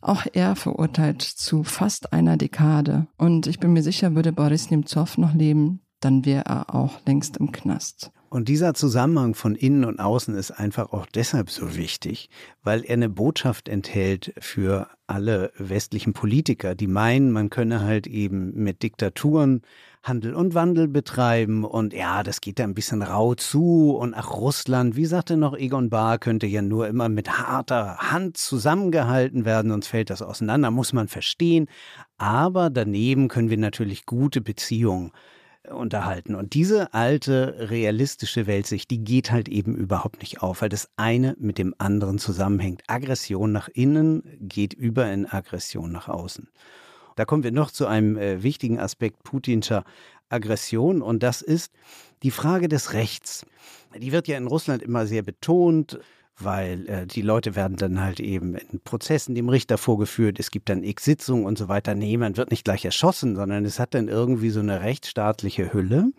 Auch 0.00 0.24
er 0.32 0.56
verurteilt 0.56 1.20
zu 1.20 1.64
fast 1.64 2.14
einer 2.14 2.38
Dekade. 2.38 3.08
Und 3.18 3.46
ich 3.46 3.60
bin 3.60 3.74
mir 3.74 3.82
sicher, 3.82 4.14
würde 4.14 4.32
Boris 4.32 4.70
Nemtsov 4.70 5.18
noch 5.18 5.34
leben, 5.34 5.80
dann 6.00 6.24
wäre 6.24 6.46
er 6.46 6.74
auch 6.74 7.04
längst 7.04 7.36
im 7.36 7.52
Knast. 7.52 8.10
Und 8.32 8.48
dieser 8.48 8.74
Zusammenhang 8.74 9.34
von 9.34 9.56
innen 9.56 9.84
und 9.84 9.98
außen 9.98 10.36
ist 10.36 10.52
einfach 10.52 10.92
auch 10.92 11.06
deshalb 11.06 11.50
so 11.50 11.74
wichtig, 11.74 12.30
weil 12.62 12.84
er 12.84 12.92
eine 12.92 13.08
Botschaft 13.08 13.68
enthält 13.68 14.32
für 14.38 14.86
alle 15.08 15.50
westlichen 15.58 16.12
Politiker, 16.12 16.76
die 16.76 16.86
meinen, 16.86 17.32
man 17.32 17.50
könne 17.50 17.80
halt 17.80 18.06
eben 18.06 18.54
mit 18.54 18.84
Diktaturen 18.84 19.62
Handel 20.04 20.34
und 20.34 20.54
Wandel 20.54 20.86
betreiben 20.86 21.64
und 21.64 21.92
ja, 21.92 22.22
das 22.22 22.40
geht 22.40 22.60
da 22.60 22.64
ein 22.64 22.74
bisschen 22.74 23.02
rau 23.02 23.34
zu 23.34 23.96
und 23.96 24.14
ach, 24.14 24.30
Russland, 24.30 24.94
wie 24.94 25.06
sagte 25.06 25.36
noch 25.36 25.56
Egon 25.56 25.90
Bahr, 25.90 26.18
könnte 26.18 26.46
ja 26.46 26.62
nur 26.62 26.86
immer 26.86 27.08
mit 27.08 27.36
harter 27.36 27.98
Hand 27.98 28.36
zusammengehalten 28.36 29.44
werden, 29.44 29.72
sonst 29.72 29.88
fällt 29.88 30.08
das 30.08 30.22
auseinander, 30.22 30.70
muss 30.70 30.92
man 30.92 31.08
verstehen. 31.08 31.66
Aber 32.16 32.70
daneben 32.70 33.26
können 33.26 33.50
wir 33.50 33.58
natürlich 33.58 34.06
gute 34.06 34.40
Beziehungen 34.40 35.10
unterhalten. 35.70 36.34
Und 36.34 36.54
diese 36.54 36.94
alte 36.94 37.70
realistische 37.70 38.46
Weltsicht, 38.46 38.90
die 38.90 39.02
geht 39.02 39.30
halt 39.30 39.48
eben 39.48 39.74
überhaupt 39.74 40.20
nicht 40.20 40.42
auf, 40.42 40.62
weil 40.62 40.68
das 40.68 40.90
eine 40.96 41.36
mit 41.38 41.58
dem 41.58 41.74
anderen 41.78 42.18
zusammenhängt. 42.18 42.82
Aggression 42.86 43.52
nach 43.52 43.68
innen 43.68 44.22
geht 44.40 44.72
über 44.72 45.10
in 45.10 45.26
Aggression 45.26 45.92
nach 45.92 46.08
außen. 46.08 46.48
Da 47.16 47.24
kommen 47.24 47.42
wir 47.42 47.52
noch 47.52 47.70
zu 47.70 47.86
einem 47.86 48.16
äh, 48.16 48.42
wichtigen 48.42 48.78
Aspekt 48.78 49.22
putinscher 49.22 49.84
Aggression 50.28 51.02
und 51.02 51.22
das 51.22 51.42
ist 51.42 51.72
die 52.22 52.30
Frage 52.30 52.68
des 52.68 52.92
Rechts. 52.92 53.44
Die 53.96 54.12
wird 54.12 54.28
ja 54.28 54.36
in 54.36 54.46
Russland 54.46 54.82
immer 54.82 55.06
sehr 55.06 55.22
betont 55.22 55.98
weil 56.42 56.88
äh, 56.88 57.06
die 57.06 57.22
Leute 57.22 57.56
werden 57.56 57.76
dann 57.76 58.00
halt 58.00 58.20
eben 58.20 58.54
in 58.54 58.80
Prozessen 58.80 59.34
dem 59.34 59.48
Richter 59.48 59.78
vorgeführt, 59.78 60.40
es 60.40 60.50
gibt 60.50 60.68
dann 60.68 60.82
x 60.82 61.04
Sitzungen 61.04 61.44
und 61.44 61.58
so 61.58 61.68
weiter. 61.68 61.94
Nee, 61.94 62.16
man 62.16 62.36
wird 62.36 62.50
nicht 62.50 62.64
gleich 62.64 62.84
erschossen, 62.84 63.36
sondern 63.36 63.64
es 63.64 63.78
hat 63.78 63.94
dann 63.94 64.08
irgendwie 64.08 64.50
so 64.50 64.60
eine 64.60 64.80
rechtsstaatliche 64.80 65.72
Hülle. 65.72 66.10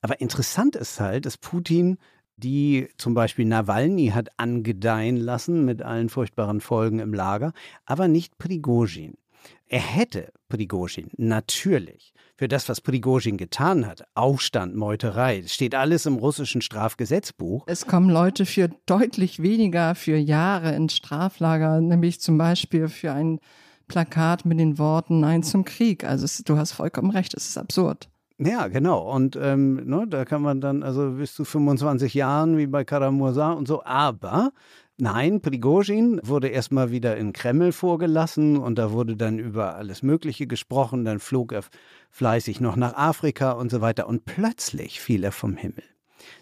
Aber 0.00 0.20
interessant 0.20 0.76
ist 0.76 1.00
halt, 1.00 1.26
dass 1.26 1.36
Putin 1.36 1.98
die 2.40 2.88
zum 2.96 3.14
Beispiel 3.14 3.44
Nawalny 3.44 4.08
hat 4.08 4.28
angedeihen 4.38 5.16
lassen 5.16 5.64
mit 5.64 5.82
allen 5.82 6.08
furchtbaren 6.08 6.60
Folgen 6.60 6.98
im 6.98 7.12
Lager, 7.12 7.52
aber 7.84 8.08
nicht 8.08 8.38
Prigozhin. 8.38 9.18
Er 9.66 9.80
hätte 9.80 10.32
Prigozhin 10.48 11.10
natürlich 11.16 12.12
für 12.40 12.48
das, 12.48 12.70
was 12.70 12.80
Prigozhin 12.80 13.36
getan 13.36 13.86
hat, 13.86 14.04
Aufstand, 14.14 14.74
Meuterei, 14.74 15.42
das 15.42 15.52
steht 15.52 15.74
alles 15.74 16.06
im 16.06 16.14
russischen 16.14 16.62
Strafgesetzbuch. 16.62 17.64
Es 17.66 17.86
kommen 17.86 18.08
Leute 18.08 18.46
für 18.46 18.70
deutlich 18.86 19.42
weniger 19.42 19.94
für 19.94 20.16
Jahre 20.16 20.74
ins 20.74 20.96
Straflager, 20.96 21.82
nämlich 21.82 22.18
zum 22.22 22.38
Beispiel 22.38 22.88
für 22.88 23.12
ein 23.12 23.40
Plakat 23.88 24.46
mit 24.46 24.58
den 24.58 24.78
Worten 24.78 25.20
Nein 25.20 25.42
zum 25.42 25.66
Krieg. 25.66 26.02
Also 26.02 26.24
es, 26.24 26.38
du 26.38 26.56
hast 26.56 26.72
vollkommen 26.72 27.10
recht, 27.10 27.34
es 27.34 27.46
ist 27.46 27.58
absurd. 27.58 28.08
Ja, 28.38 28.68
genau. 28.68 29.14
Und 29.14 29.36
ähm, 29.36 29.74
ne, 29.84 30.06
da 30.08 30.24
kann 30.24 30.40
man 30.40 30.62
dann 30.62 30.82
also 30.82 31.10
bis 31.10 31.34
zu 31.34 31.44
25 31.44 32.14
Jahren 32.14 32.56
wie 32.56 32.66
bei 32.66 32.84
Karamursa 32.84 33.52
und 33.52 33.68
so. 33.68 33.84
Aber 33.84 34.52
Nein, 35.00 35.40
Prigozhin 35.40 36.20
wurde 36.22 36.48
erstmal 36.48 36.90
wieder 36.90 37.16
in 37.16 37.32
Kreml 37.32 37.72
vorgelassen 37.72 38.58
und 38.58 38.76
da 38.76 38.92
wurde 38.92 39.16
dann 39.16 39.38
über 39.38 39.76
alles 39.76 40.02
Mögliche 40.02 40.46
gesprochen. 40.46 41.06
Dann 41.06 41.20
flog 41.20 41.52
er 41.52 41.64
fleißig 42.10 42.60
noch 42.60 42.76
nach 42.76 42.94
Afrika 42.94 43.52
und 43.52 43.70
so 43.70 43.80
weiter 43.80 44.06
und 44.06 44.26
plötzlich 44.26 45.00
fiel 45.00 45.24
er 45.24 45.32
vom 45.32 45.56
Himmel. 45.56 45.84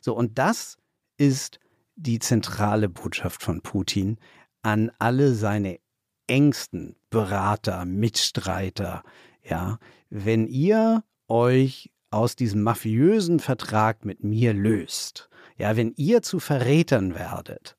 So, 0.00 0.14
und 0.14 0.38
das 0.38 0.76
ist 1.18 1.60
die 1.94 2.18
zentrale 2.18 2.88
Botschaft 2.88 3.42
von 3.44 3.60
Putin 3.60 4.18
an 4.62 4.90
alle 4.98 5.34
seine 5.34 5.78
engsten 6.26 6.96
Berater, 7.10 7.84
Mitstreiter. 7.84 9.04
Ja, 9.44 9.78
wenn 10.10 10.48
ihr 10.48 11.04
euch 11.28 11.92
aus 12.10 12.34
diesem 12.34 12.62
mafiösen 12.62 13.38
Vertrag 13.38 14.04
mit 14.04 14.24
mir 14.24 14.52
löst, 14.52 15.28
ja, 15.56 15.76
wenn 15.76 15.92
ihr 15.96 16.22
zu 16.22 16.40
Verrätern 16.40 17.14
werdet, 17.14 17.77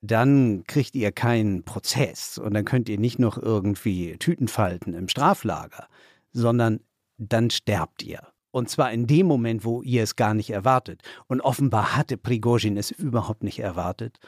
dann 0.00 0.64
kriegt 0.66 0.94
ihr 0.94 1.12
keinen 1.12 1.62
Prozess 1.64 2.38
und 2.38 2.54
dann 2.54 2.64
könnt 2.64 2.88
ihr 2.88 2.98
nicht 2.98 3.18
noch 3.18 3.36
irgendwie 3.36 4.16
Tüten 4.18 4.48
falten 4.48 4.94
im 4.94 5.08
Straflager, 5.08 5.88
sondern 6.32 6.80
dann 7.18 7.50
sterbt 7.50 8.02
ihr. 8.02 8.20
Und 8.50 8.68
zwar 8.68 8.92
in 8.92 9.06
dem 9.06 9.26
Moment, 9.26 9.64
wo 9.64 9.82
ihr 9.82 10.02
es 10.02 10.16
gar 10.16 10.34
nicht 10.34 10.50
erwartet. 10.50 11.02
Und 11.28 11.40
offenbar 11.40 11.96
hatte 11.96 12.16
Prigozhin 12.16 12.76
es 12.76 12.90
überhaupt 12.90 13.44
nicht 13.44 13.60
erwartet, 13.60 14.18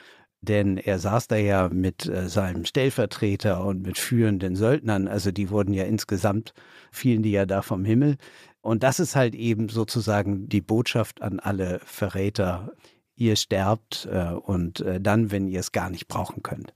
denn 0.43 0.77
er 0.77 0.99
saß 0.99 1.29
da 1.29 1.37
ja 1.37 1.69
mit 1.69 2.07
äh, 2.07 2.29
seinem 2.29 2.65
Stellvertreter 2.65 3.65
und 3.65 3.83
mit 3.83 3.97
führenden 3.97 4.57
Söldnern, 4.57 5.09
also 5.09 5.31
die 5.31 5.51
wurden 5.51 5.73
ja 5.73 5.85
insgesamt, 5.85 6.53
fielen 6.91 7.23
die 7.23 7.31
ja 7.31 7.47
da 7.47 7.63
vom 7.63 7.85
Himmel. 7.85 8.17
Und 8.61 8.83
das 8.83 9.01
ist 9.01 9.17
halt 9.17 9.35
eben 9.35 9.69
sozusagen 9.69 10.49
die 10.49 10.61
Botschaft 10.61 11.23
an 11.23 11.41
alle 11.41 11.81
Verräter, 11.85 12.73
ihr 13.17 13.37
sterbt 13.37 14.09
äh, 14.11 14.33
und 14.33 14.81
äh, 14.81 15.01
dann, 15.01 15.31
wenn 15.31 15.49
ihr 15.49 15.61
es 15.61 15.73
gar 15.73 15.91
nicht 15.91 16.09
brauchen 16.09 16.43
könnt. 16.43 16.73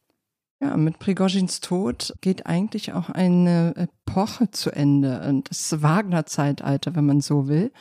Ja, 0.61 0.77
mit 0.77 0.99
Prigozhins 0.99 1.61
Tod 1.61 2.15
geht 2.23 2.47
eigentlich 2.47 2.95
auch 2.95 3.11
eine 3.11 3.75
Epoche 3.77 4.51
zu 4.51 4.71
Ende. 4.71 5.43
Das 5.49 5.83
Wagner-Zeitalter, 5.83 6.97
wenn 6.97 7.05
man 7.05 7.21
so 7.21 7.47
will. 7.47 7.73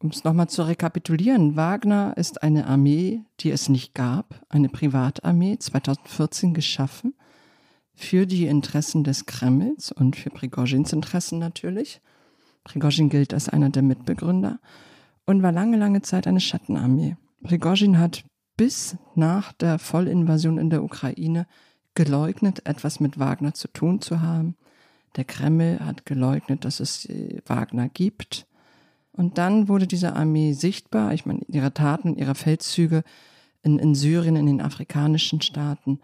Um 0.00 0.10
es 0.10 0.22
nochmal 0.22 0.48
zu 0.48 0.62
rekapitulieren, 0.62 1.56
Wagner 1.56 2.14
ist 2.16 2.44
eine 2.44 2.68
Armee, 2.68 3.24
die 3.40 3.50
es 3.50 3.68
nicht 3.68 3.94
gab, 3.94 4.40
eine 4.48 4.68
Privatarmee, 4.68 5.58
2014 5.58 6.54
geschaffen, 6.54 7.14
für 7.94 8.26
die 8.26 8.46
Interessen 8.46 9.02
des 9.02 9.26
Kremls 9.26 9.90
und 9.90 10.14
für 10.14 10.30
Prigozhins 10.30 10.92
Interessen 10.92 11.40
natürlich. 11.40 12.00
Prigozhin 12.62 13.08
gilt 13.08 13.34
als 13.34 13.48
einer 13.48 13.70
der 13.70 13.82
Mitbegründer 13.82 14.60
und 15.26 15.42
war 15.42 15.50
lange, 15.50 15.76
lange 15.76 16.02
Zeit 16.02 16.28
eine 16.28 16.38
Schattenarmee. 16.38 17.16
Prigozhin 17.42 17.98
hat 17.98 18.24
bis 18.56 18.96
nach 19.14 19.52
der 19.52 19.78
Vollinvasion 19.78 20.58
in 20.58 20.70
der 20.70 20.82
Ukraine 20.82 21.46
geleugnet, 21.94 22.66
etwas 22.66 23.00
mit 23.00 23.18
Wagner 23.18 23.54
zu 23.54 23.68
tun 23.68 24.00
zu 24.00 24.20
haben. 24.20 24.56
Der 25.16 25.24
Kreml 25.24 25.78
hat 25.80 26.06
geleugnet, 26.06 26.64
dass 26.64 26.80
es 26.80 27.06
äh, 27.06 27.40
Wagner 27.46 27.88
gibt. 27.88 28.46
Und 29.12 29.38
dann 29.38 29.68
wurde 29.68 29.86
diese 29.86 30.14
Armee 30.14 30.52
sichtbar. 30.52 31.12
Ich 31.12 31.26
meine, 31.26 31.40
ihre 31.48 31.74
Taten, 31.74 32.16
ihre 32.16 32.34
Feldzüge 32.34 33.02
in, 33.62 33.78
in 33.78 33.94
Syrien, 33.94 34.36
in 34.36 34.46
den 34.46 34.60
afrikanischen 34.60 35.40
Staaten 35.40 36.00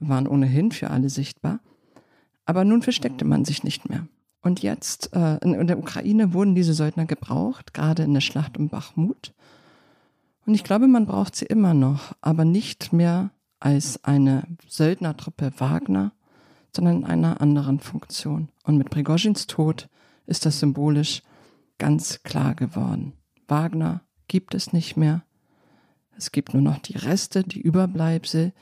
waren 0.00 0.26
ohnehin 0.26 0.72
für 0.72 0.90
alle 0.90 1.10
sichtbar. 1.10 1.60
Aber 2.46 2.64
nun 2.64 2.82
versteckte 2.82 3.24
man 3.24 3.44
sich 3.44 3.64
nicht 3.64 3.88
mehr. 3.88 4.06
Und 4.40 4.62
jetzt 4.62 5.14
äh, 5.14 5.38
in, 5.38 5.54
in 5.54 5.66
der 5.66 5.78
Ukraine 5.78 6.32
wurden 6.34 6.54
diese 6.54 6.74
Söldner 6.74 7.06
gebraucht, 7.06 7.74
gerade 7.74 8.02
in 8.02 8.14
der 8.14 8.20
Schlacht 8.20 8.58
um 8.58 8.68
Bachmut. 8.68 9.32
Und 10.46 10.54
ich 10.54 10.64
glaube, 10.64 10.88
man 10.88 11.06
braucht 11.06 11.36
sie 11.36 11.46
immer 11.46 11.74
noch, 11.74 12.14
aber 12.20 12.44
nicht 12.44 12.92
mehr 12.92 13.30
als 13.60 14.04
eine 14.04 14.44
Söldnertruppe 14.66 15.52
Wagner, 15.58 16.12
sondern 16.74 16.98
in 16.98 17.04
einer 17.04 17.40
anderen 17.40 17.80
Funktion. 17.80 18.50
Und 18.64 18.76
mit 18.76 18.90
Prigozhins 18.90 19.46
Tod 19.46 19.88
ist 20.26 20.44
das 20.44 20.60
symbolisch 20.60 21.22
ganz 21.78 22.22
klar 22.22 22.54
geworden. 22.54 23.14
Wagner 23.48 24.02
gibt 24.28 24.54
es 24.54 24.72
nicht 24.72 24.96
mehr. 24.96 25.24
Es 26.16 26.32
gibt 26.32 26.52
nur 26.52 26.62
noch 26.62 26.78
die 26.78 26.96
Reste, 26.96 27.42
die 27.42 27.60
Überbleibsel, 27.60 28.52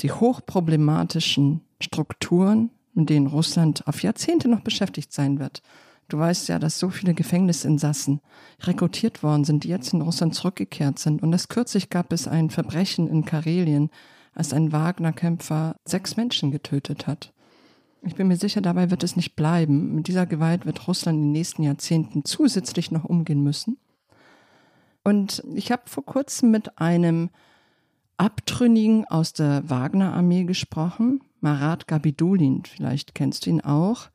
die 0.00 0.10
hochproblematischen 0.12 1.62
Strukturen, 1.80 2.70
mit 2.92 3.10
denen 3.10 3.26
Russland 3.26 3.86
auf 3.86 4.02
Jahrzehnte 4.02 4.48
noch 4.48 4.60
beschäftigt 4.60 5.12
sein 5.12 5.38
wird. 5.38 5.62
Du 6.08 6.18
weißt 6.18 6.48
ja, 6.48 6.58
dass 6.58 6.78
so 6.78 6.90
viele 6.90 7.14
Gefängnisinsassen 7.14 8.20
rekrutiert 8.60 9.22
worden 9.22 9.44
sind, 9.44 9.64
die 9.64 9.68
jetzt 9.68 9.92
in 9.92 10.02
Russland 10.02 10.34
zurückgekehrt 10.34 10.98
sind. 10.98 11.22
Und 11.22 11.32
erst 11.32 11.48
kürzlich 11.48 11.88
gab 11.90 12.12
es 12.12 12.28
ein 12.28 12.50
Verbrechen 12.50 13.08
in 13.08 13.24
Karelien, 13.24 13.90
als 14.34 14.52
ein 14.52 14.72
Wagner-Kämpfer 14.72 15.76
sechs 15.84 16.16
Menschen 16.16 16.50
getötet 16.50 17.06
hat. 17.06 17.32
Ich 18.02 18.16
bin 18.16 18.28
mir 18.28 18.36
sicher, 18.36 18.60
dabei 18.60 18.90
wird 18.90 19.02
es 19.02 19.16
nicht 19.16 19.34
bleiben. 19.34 19.94
Mit 19.94 20.08
dieser 20.08 20.26
Gewalt 20.26 20.66
wird 20.66 20.86
Russland 20.86 21.16
in 21.16 21.24
den 21.24 21.32
nächsten 21.32 21.62
Jahrzehnten 21.62 22.24
zusätzlich 22.24 22.90
noch 22.90 23.04
umgehen 23.04 23.42
müssen. 23.42 23.78
Und 25.04 25.42
ich 25.54 25.72
habe 25.72 25.82
vor 25.86 26.04
kurzem 26.04 26.50
mit 26.50 26.78
einem 26.78 27.30
Abtrünnigen 28.16 29.06
aus 29.06 29.32
der 29.32 29.68
Wagner-Armee 29.68 30.44
gesprochen, 30.44 31.22
Marat 31.40 31.86
Gabidulin, 31.86 32.62
vielleicht 32.64 33.14
kennst 33.14 33.44
du 33.44 33.50
ihn 33.50 33.60
auch 33.60 34.08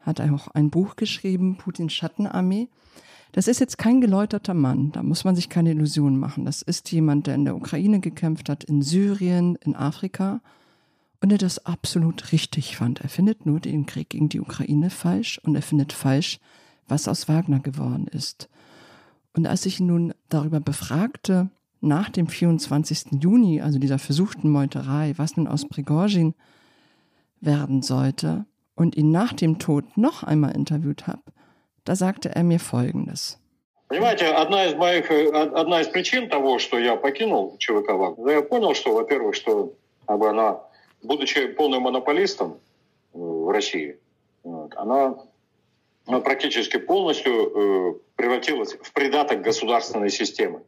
hat 0.00 0.20
auch 0.20 0.48
ein 0.48 0.70
Buch 0.70 0.96
geschrieben, 0.96 1.56
Putins 1.56 1.92
Schattenarmee. 1.92 2.68
Das 3.32 3.46
ist 3.46 3.60
jetzt 3.60 3.78
kein 3.78 4.00
geläuterter 4.00 4.54
Mann, 4.54 4.90
da 4.92 5.02
muss 5.02 5.24
man 5.24 5.36
sich 5.36 5.48
keine 5.48 5.70
Illusionen 5.70 6.18
machen. 6.18 6.44
Das 6.44 6.62
ist 6.62 6.90
jemand, 6.90 7.26
der 7.26 7.36
in 7.36 7.44
der 7.44 7.54
Ukraine 7.56 8.00
gekämpft 8.00 8.48
hat, 8.48 8.64
in 8.64 8.82
Syrien, 8.82 9.56
in 9.56 9.76
Afrika 9.76 10.40
und 11.20 11.28
der 11.28 11.38
das 11.38 11.64
absolut 11.64 12.32
richtig 12.32 12.76
fand. 12.76 13.00
Er 13.00 13.08
findet 13.08 13.46
nur 13.46 13.60
den 13.60 13.86
Krieg 13.86 14.10
gegen 14.10 14.28
die 14.28 14.40
Ukraine 14.40 14.90
falsch 14.90 15.38
und 15.44 15.54
er 15.54 15.62
findet 15.62 15.92
falsch, 15.92 16.40
was 16.88 17.06
aus 17.06 17.28
Wagner 17.28 17.60
geworden 17.60 18.08
ist. 18.08 18.48
Und 19.34 19.46
als 19.46 19.64
ich 19.64 19.78
ihn 19.78 19.86
nun 19.86 20.12
darüber 20.28 20.58
befragte, 20.58 21.50
nach 21.80 22.10
dem 22.10 22.26
24. 22.26 23.22
Juni, 23.22 23.60
also 23.60 23.78
dieser 23.78 23.98
versuchten 23.98 24.50
Meuterei, 24.50 25.14
was 25.16 25.36
nun 25.36 25.46
aus 25.46 25.66
Prigozhin 25.66 26.34
werden 27.40 27.82
sollte, 27.82 28.44
und 28.80 28.96
ihn 28.96 29.10
nach 29.10 29.34
dem 29.34 29.58
Tod 29.58 29.84
noch 29.96 30.22
einmal 30.22 30.52
interviewt 30.56 31.06
habe, 31.06 31.22
da 31.84 31.94
sagte 31.94 32.30
er 32.34 32.44
mir 32.44 32.58
Folgendes. 32.58 33.38
Понимаете, 33.88 34.26
одна 34.28 34.66
из 34.66 34.74
моих, 34.74 35.10
одна 35.10 35.80
из 35.82 35.88
причин 35.88 36.30
того, 36.30 36.58
что 36.58 36.78
я 36.78 36.96
покинул 36.96 37.58
ЧВК 37.58 37.90
Вагнер, 37.90 38.28
я 38.30 38.42
понял, 38.42 38.72
что, 38.74 38.92
во-первых, 38.92 39.34
что 39.34 39.74
она, 40.06 40.60
будучи 41.02 41.48
полным 41.48 41.82
монополистом 41.82 42.58
в 43.12 43.52
России, 43.52 43.98
она, 44.76 45.18
она 46.06 46.20
практически 46.20 46.78
полностью 46.78 47.32
э, 47.32 47.94
превратилась 48.14 48.74
в 48.80 48.92
придаток 48.92 49.42
государственной 49.42 50.10
системы. 50.10 50.62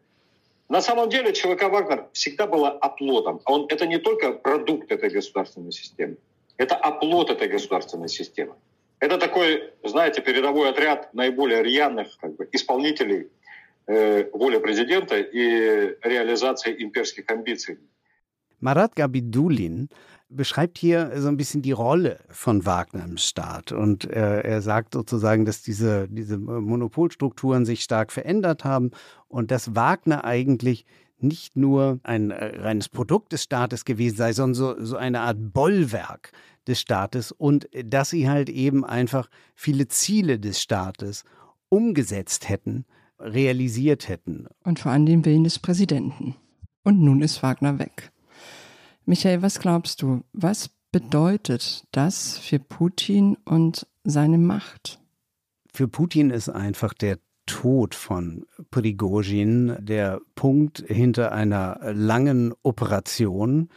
На 0.69 0.83
самом 0.83 1.09
деле 1.09 1.33
ЧВК 1.33 1.71
Вагнер 1.71 2.09
всегда 2.13 2.47
была 2.47 2.71
оплотом. 2.73 3.41
Он, 3.47 3.67
это 3.69 3.87
не 3.87 3.99
только 3.99 4.33
продукт 4.33 4.91
этой 4.91 5.11
государственной 5.11 5.73
системы. 5.73 6.17
Это 6.62 6.76
оплот 6.76 7.30
этой 7.30 7.48
государственной 7.48 8.10
системы. 8.10 8.56
Это 9.00 9.18
такой, 9.18 9.62
знаете, 9.84 10.22
передовой 10.22 10.70
отряд 10.70 11.14
наиболее 11.14 11.62
рьяных 11.62 12.18
как 12.20 12.36
бы, 12.36 12.50
исполнителей 12.52 13.28
э, 13.86 14.30
воли 14.34 14.58
президента 14.58 15.20
и 15.20 15.96
реализации 16.02 16.76
имперских 16.84 17.30
амбиций. 17.30 17.78
Marat 18.60 18.96
Gabidulin 18.96 19.90
beschreibt 20.30 20.78
hier 20.78 21.12
so 21.16 21.28
ein 21.28 21.38
bisschen 21.38 21.62
die 21.62 21.72
Rolle 21.72 22.20
von 22.30 22.66
Wagner 22.66 23.06
im 23.06 23.18
Staat. 23.18 23.72
Und 23.72 24.06
er, 24.06 24.44
er 24.44 24.62
sagt 24.62 24.94
sozusagen, 24.94 25.46
dass 25.46 25.62
diese, 25.62 26.08
diese 26.10 26.38
Monopolstrukturen 26.38 27.66
sich 27.66 27.84
stark 27.84 28.12
verändert 28.12 28.64
haben 28.64 28.92
und 29.28 29.52
dass 29.52 29.76
Wagner 29.76 30.26
eigentlich 30.26 30.86
nicht 31.20 31.56
nur 31.56 32.00
ein 32.04 32.32
äh, 32.32 32.60
reines 32.60 32.90
Produkt 32.90 33.32
des 33.32 33.44
Staates 33.44 33.86
gewesen 33.86 34.18
sei, 34.18 34.34
sondern 34.34 34.54
so, 34.54 34.84
so 34.84 34.98
eine 34.98 35.22
Art 35.22 35.38
Bollwerk 35.40 36.32
des 36.67 36.81
Staates 36.81 37.33
und 37.33 37.69
dass 37.85 38.11
sie 38.11 38.29
halt 38.29 38.49
eben 38.49 38.85
einfach 38.85 39.29
viele 39.55 39.89
Ziele 39.89 40.39
des 40.39 40.61
Staates 40.61 41.25
umgesetzt 41.69 42.49
hätten, 42.49 42.85
realisiert 43.19 44.09
hätten. 44.09 44.47
Und 44.65 44.79
vor 44.79 44.93
allem 44.93 45.07
den 45.07 45.25
Willen 45.25 45.45
des 45.45 45.59
Präsidenten. 45.59 46.37
Und 46.85 47.01
nun 47.01 47.23
ist 47.23 47.43
Wagner 47.43 47.79
weg. 47.79 48.13
Michael, 49.05 49.43
was 49.43 49.59
glaubst 49.59 50.03
du, 50.03 50.23
was 50.33 50.71
bedeutet 50.93 51.85
das 51.93 52.39
für 52.39 52.59
Putin 52.59 53.37
und 53.45 53.87
seine 54.05 54.39
Macht? 54.39 55.01
Für 55.73 55.89
Putin 55.89 56.31
ist 56.31 56.49
einfach 56.49 56.93
der 56.93 57.19
Tod 57.47 57.95
von 57.95 58.47
Prigozhin 58.71 59.77
der 59.81 60.21
Punkt 60.35 60.85
hinter 60.87 61.33
einer 61.33 61.93
langen 61.93 62.55
Operation, 62.63 63.69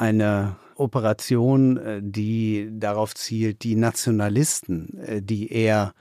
eine 0.00 0.56
Operation, 0.76 1.76
äh, 1.76 2.00
die 2.02 2.70
darauf 2.72 3.14
zielt, 3.14 3.62
die 3.62 3.76
Nationalisten, 3.76 4.98
äh, 4.98 5.22
die 5.22 5.52
er 5.52 5.92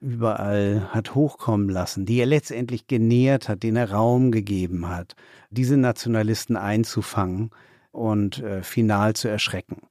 überall 0.00 0.88
hat 0.90 1.14
hochkommen 1.14 1.68
lassen, 1.68 2.06
die 2.06 2.20
er 2.20 2.26
letztendlich 2.26 2.86
genährt 2.86 3.48
hat, 3.48 3.62
denen 3.62 3.76
er 3.76 3.92
Raum 3.92 4.30
gegeben 4.30 4.88
hat, 4.88 5.14
diese 5.50 5.76
Nationalisten 5.76 6.56
einzufangen 6.56 7.50
und 7.92 8.42
äh, 8.42 8.62
final 8.62 9.14
zu 9.14 9.28
erschrecken. 9.28 9.82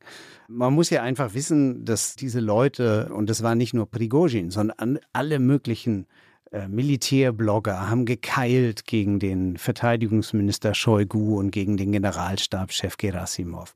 Man 0.47 0.73
muss 0.73 0.89
ja 0.89 1.03
einfach 1.03 1.35
wissen, 1.35 1.85
dass 1.85 2.15
diese 2.15 2.39
Leute, 2.39 3.11
und 3.13 3.29
das 3.29 3.43
war 3.43 3.53
nicht 3.53 3.75
nur 3.75 3.89
Prigozhin, 3.89 4.49
sondern 4.49 4.99
alle 5.13 5.37
möglichen 5.37 6.07
äh, 6.51 6.67
Militärblogger 6.67 7.89
haben 7.89 8.05
gekeilt 8.05 8.85
gegen 8.85 9.19
den 9.19 9.57
Verteidigungsminister 9.57 10.73
Shoigu 10.73 11.37
und 11.37 11.51
gegen 11.51 11.77
den 11.77 11.91
Generalstabschef 11.91 12.97
Gerasimov. 12.97 13.73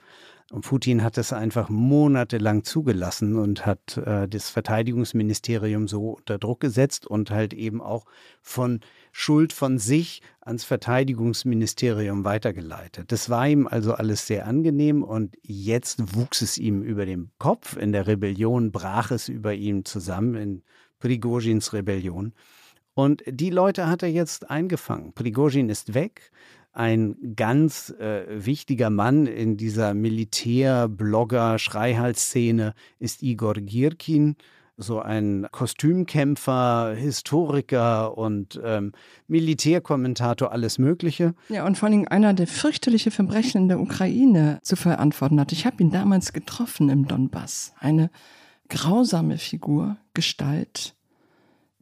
Und 0.52 0.62
Putin 0.62 1.04
hat 1.04 1.18
das 1.18 1.34
einfach 1.34 1.70
monatelang 1.70 2.64
zugelassen 2.64 3.38
und 3.38 3.66
hat 3.66 3.98
äh, 3.98 4.28
das 4.28 4.50
Verteidigungsministerium 4.50 5.88
so 5.88 6.12
unter 6.12 6.38
Druck 6.38 6.60
gesetzt 6.60 7.08
und 7.08 7.32
halt 7.32 7.54
eben 7.54 7.82
auch 7.82 8.06
von 8.42 8.82
Schuld 9.12 9.54
von 9.54 9.80
sich 9.80 10.22
ans 10.42 10.64
Verteidigungsministerium 10.64 12.26
weitergeleitet. 12.26 13.12
Das 13.12 13.30
war 13.30 13.48
ihm 13.48 13.68
also 13.68 13.94
alles 13.94 14.28
sehr 14.28 14.46
angenehm 14.46 15.04
und 15.04 15.36
jetzt 15.42 16.16
wuchs 16.16 16.42
es 16.42 16.58
ihm 16.58 16.84
über 16.84 17.06
dem 17.06 17.32
Kopf. 17.40 17.78
In 17.78 17.92
der 17.92 18.08
Rebellion 18.08 18.72
brach 18.72 19.12
es 19.12 19.30
über 19.30 19.54
ihm 19.54 19.86
zusammen, 19.86 20.36
in 20.36 20.64
Prigozhins 21.00 21.74
Rebellion. 21.74 22.34
Und 22.94 23.24
die 23.28 23.50
Leute 23.50 23.88
hat 23.88 24.04
er 24.04 24.10
jetzt 24.10 24.50
eingefangen. 24.50 25.12
Prigozhin 25.14 25.70
ist 25.70 25.94
weg. 25.94 26.32
Ein 26.74 27.16
ganz 27.36 27.94
äh, 28.00 28.26
wichtiger 28.28 28.90
Mann 28.90 29.28
in 29.28 29.56
dieser 29.58 29.94
Militär-Blogger-Schreihals-Szene 29.94 32.74
ist 33.00 33.22
Igor 33.22 33.56
Girkin, 33.56 34.38
so 34.76 35.00
ein 35.00 35.48
Kostümkämpfer, 35.52 36.96
Historiker 36.96 38.18
und 38.18 38.60
ähm, 38.64 38.94
Militärkommentator, 39.28 40.52
alles 40.52 40.80
Mögliche. 40.80 41.36
Ja, 41.50 41.68
und 41.68 41.78
vor 41.78 41.90
allem 41.90 42.08
einer, 42.08 42.34
der 42.34 42.48
fürchterliche 42.48 43.12
Verbrechen 43.12 43.62
in 43.62 43.68
der 43.68 43.80
Ukraine 43.80 44.58
zu 44.64 44.76
verantworten 44.76 45.40
hat. 45.40 45.52
Ich 45.52 45.68
habe 45.68 45.84
ihn 45.84 45.92
damals 45.92 46.34
getroffen 46.34 46.90
im 46.90 47.08
Donbass. 47.08 47.74
Eine 47.80 48.10
grausame 48.70 49.38
Figur, 49.38 49.98
Gestalt, 50.16 50.96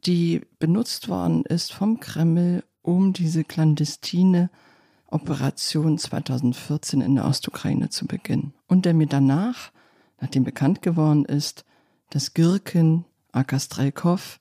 die 0.04 0.42
benutzt 0.58 1.08
worden 1.08 1.44
ist 1.44 1.72
vom 1.72 2.00
Kreml, 2.00 2.64
um 2.82 3.12
diese 3.12 3.44
clandestine 3.44 4.50
Operation 5.06 5.98
2014 5.98 7.00
in 7.00 7.14
der 7.14 7.26
Ostukraine 7.26 7.90
zu 7.90 8.06
beginnen. 8.06 8.54
Und 8.66 8.84
der 8.86 8.94
mir 8.94 9.06
danach, 9.06 9.70
nachdem 10.20 10.44
bekannt 10.44 10.82
geworden 10.82 11.24
ist, 11.24 11.64
dass 12.10 12.34
Girkin 12.34 13.04
Akastrelkov 13.30 14.40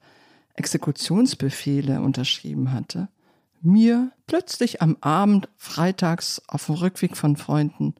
Exekutionsbefehle 0.56 2.02
unterschrieben 2.02 2.71
hatte, 2.71 3.10
mir 3.62 4.12
plötzlich 4.28 4.82
am 4.82 4.97
Abend 5.02 5.50
freitags 5.58 6.41
auf 6.47 6.65
dem 6.65 6.76
Rückweg 6.76 7.15
von 7.15 7.38
Freunden 7.38 7.95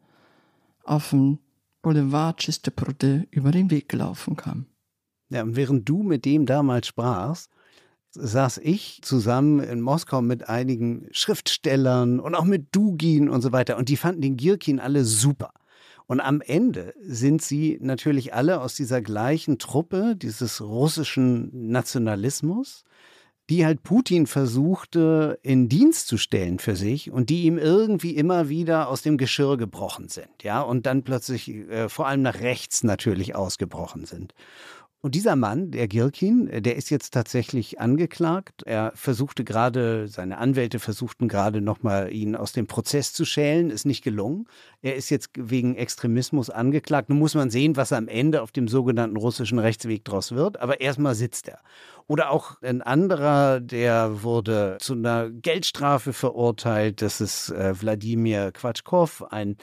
auf 0.84 1.12
dem 1.12 1.40
Boulevard 1.82 2.38
Chisteprude 2.38 3.28
über 3.32 3.52
den 3.52 3.70
Weg 3.70 3.90
gelaufen 3.90 4.36
kam. 4.36 4.66
Ja, 5.32 5.44
und 5.44 5.56
während 5.56 5.88
du 5.88 6.04
mit 6.04 6.26
dem 6.26 6.46
damals 6.46 6.88
sprachst, 6.88 7.50
saß 8.12 8.58
ich 8.58 9.00
zusammen 9.02 9.62
in 9.62 9.80
Moskau 9.80 10.22
mit 10.22 10.50
einigen 10.50 11.08
Schriftstellern 11.12 12.20
und 12.20 12.36
auch 12.36 12.44
mit 12.44 12.76
Dugin 12.76 13.30
und 13.30 13.42
so 13.42 13.54
weiter. 13.54 13.78
Und 13.78 13.88
die 13.88 13.96
fanden 13.96 14.22
den 14.22 14.36
Girkin 14.36 14.82
alle 14.82 15.06
super. 15.06 15.54
Und 16.08 16.20
am 16.20 16.42
Ende 16.42 16.94
sind 17.02 17.42
sie 17.42 17.78
natürlich 17.82 18.34
alle 18.34 18.60
aus 18.60 18.76
dieser 18.76 19.02
gleichen 19.02 19.58
Truppe, 19.58 20.18
dieses 20.18 20.60
russischen 20.60 21.70
Nationalismus, 21.70 22.84
die 23.50 23.66
halt 23.66 23.84
Putin 23.84 24.28
versuchte 24.28 25.40
in 25.42 25.70
Dienst 25.70 26.08
zu 26.08 26.18
stellen 26.18 26.60
für 26.60 26.76
sich 26.76 27.12
und 27.12 27.30
die 27.30 27.44
ihm 27.44 27.58
irgendwie 27.58 28.16
immer 28.16 28.50
wieder 28.50 28.90
aus 28.90 29.02
dem 29.02 29.18
Geschirr 29.18 29.58
gebrochen 29.58 30.10
sind, 30.10 30.44
ja, 30.44 30.62
und 30.62 30.86
dann 30.86 31.04
plötzlich 31.04 31.50
äh, 31.50 31.90
vor 31.90 32.08
allem 32.08 32.22
nach 32.22 32.40
rechts 32.40 32.84
natürlich 32.84 33.36
ausgebrochen 33.36 34.06
sind. 34.06 34.34
Und 35.04 35.16
dieser 35.16 35.36
Mann, 35.36 35.72
der 35.72 35.88
Gilkin, 35.88 36.48
äh, 36.48 36.62
der 36.62 36.76
ist 36.76 36.92
jetzt 36.92 37.12
tatsächlich 37.12 37.80
angeklagt. 37.80 38.62
Er 38.68 38.92
versuchte 38.94 39.44
gerade, 39.44 40.08
seine 40.08 40.38
Anwälte 40.38 40.78
versuchten 40.78 41.28
gerade 41.28 41.60
nochmal, 41.60 42.14
ihn 42.14 42.36
aus 42.36 42.52
dem 42.52 42.68
Prozess 42.68 43.12
zu 43.12 43.26
schälen, 43.26 43.72
ist 43.72 43.86
nicht 43.86 44.04
gelungen. 44.04 44.48
Er 44.84 44.96
ist 44.96 45.10
jetzt 45.10 45.32
wegen 45.36 45.76
Extremismus 45.76 46.52
angeklagt. 46.52 47.10
Nun 47.10 47.18
muss 47.18 47.34
man 47.34 47.50
sehen, 47.50 47.78
was 47.78 47.92
am 47.94 48.08
Ende 48.08 48.44
auf 48.44 48.52
dem 48.52 48.68
sogenannten 48.68 49.18
russischen 49.18 49.58
Rechtsweg 49.58 50.06
draus 50.06 50.34
wird. 50.34 50.60
Aber 50.60 50.82
erstmal 50.82 51.16
sitzt 51.16 51.48
er. 51.48 51.62
Oder 52.06 52.30
auch 52.30 52.62
ein 52.62 52.84
anderer, 52.84 53.60
der 53.60 54.22
wurde 54.22 54.78
zu 54.80 54.94
einer 54.94 55.32
Geldstrafe 55.32 56.14
verurteilt. 56.14 57.02
Das 57.02 57.22
ist 57.22 57.50
äh, 57.50 57.74
Wladimir 57.82 58.52
Quatschkow, 58.52 59.24
ein 59.32 59.58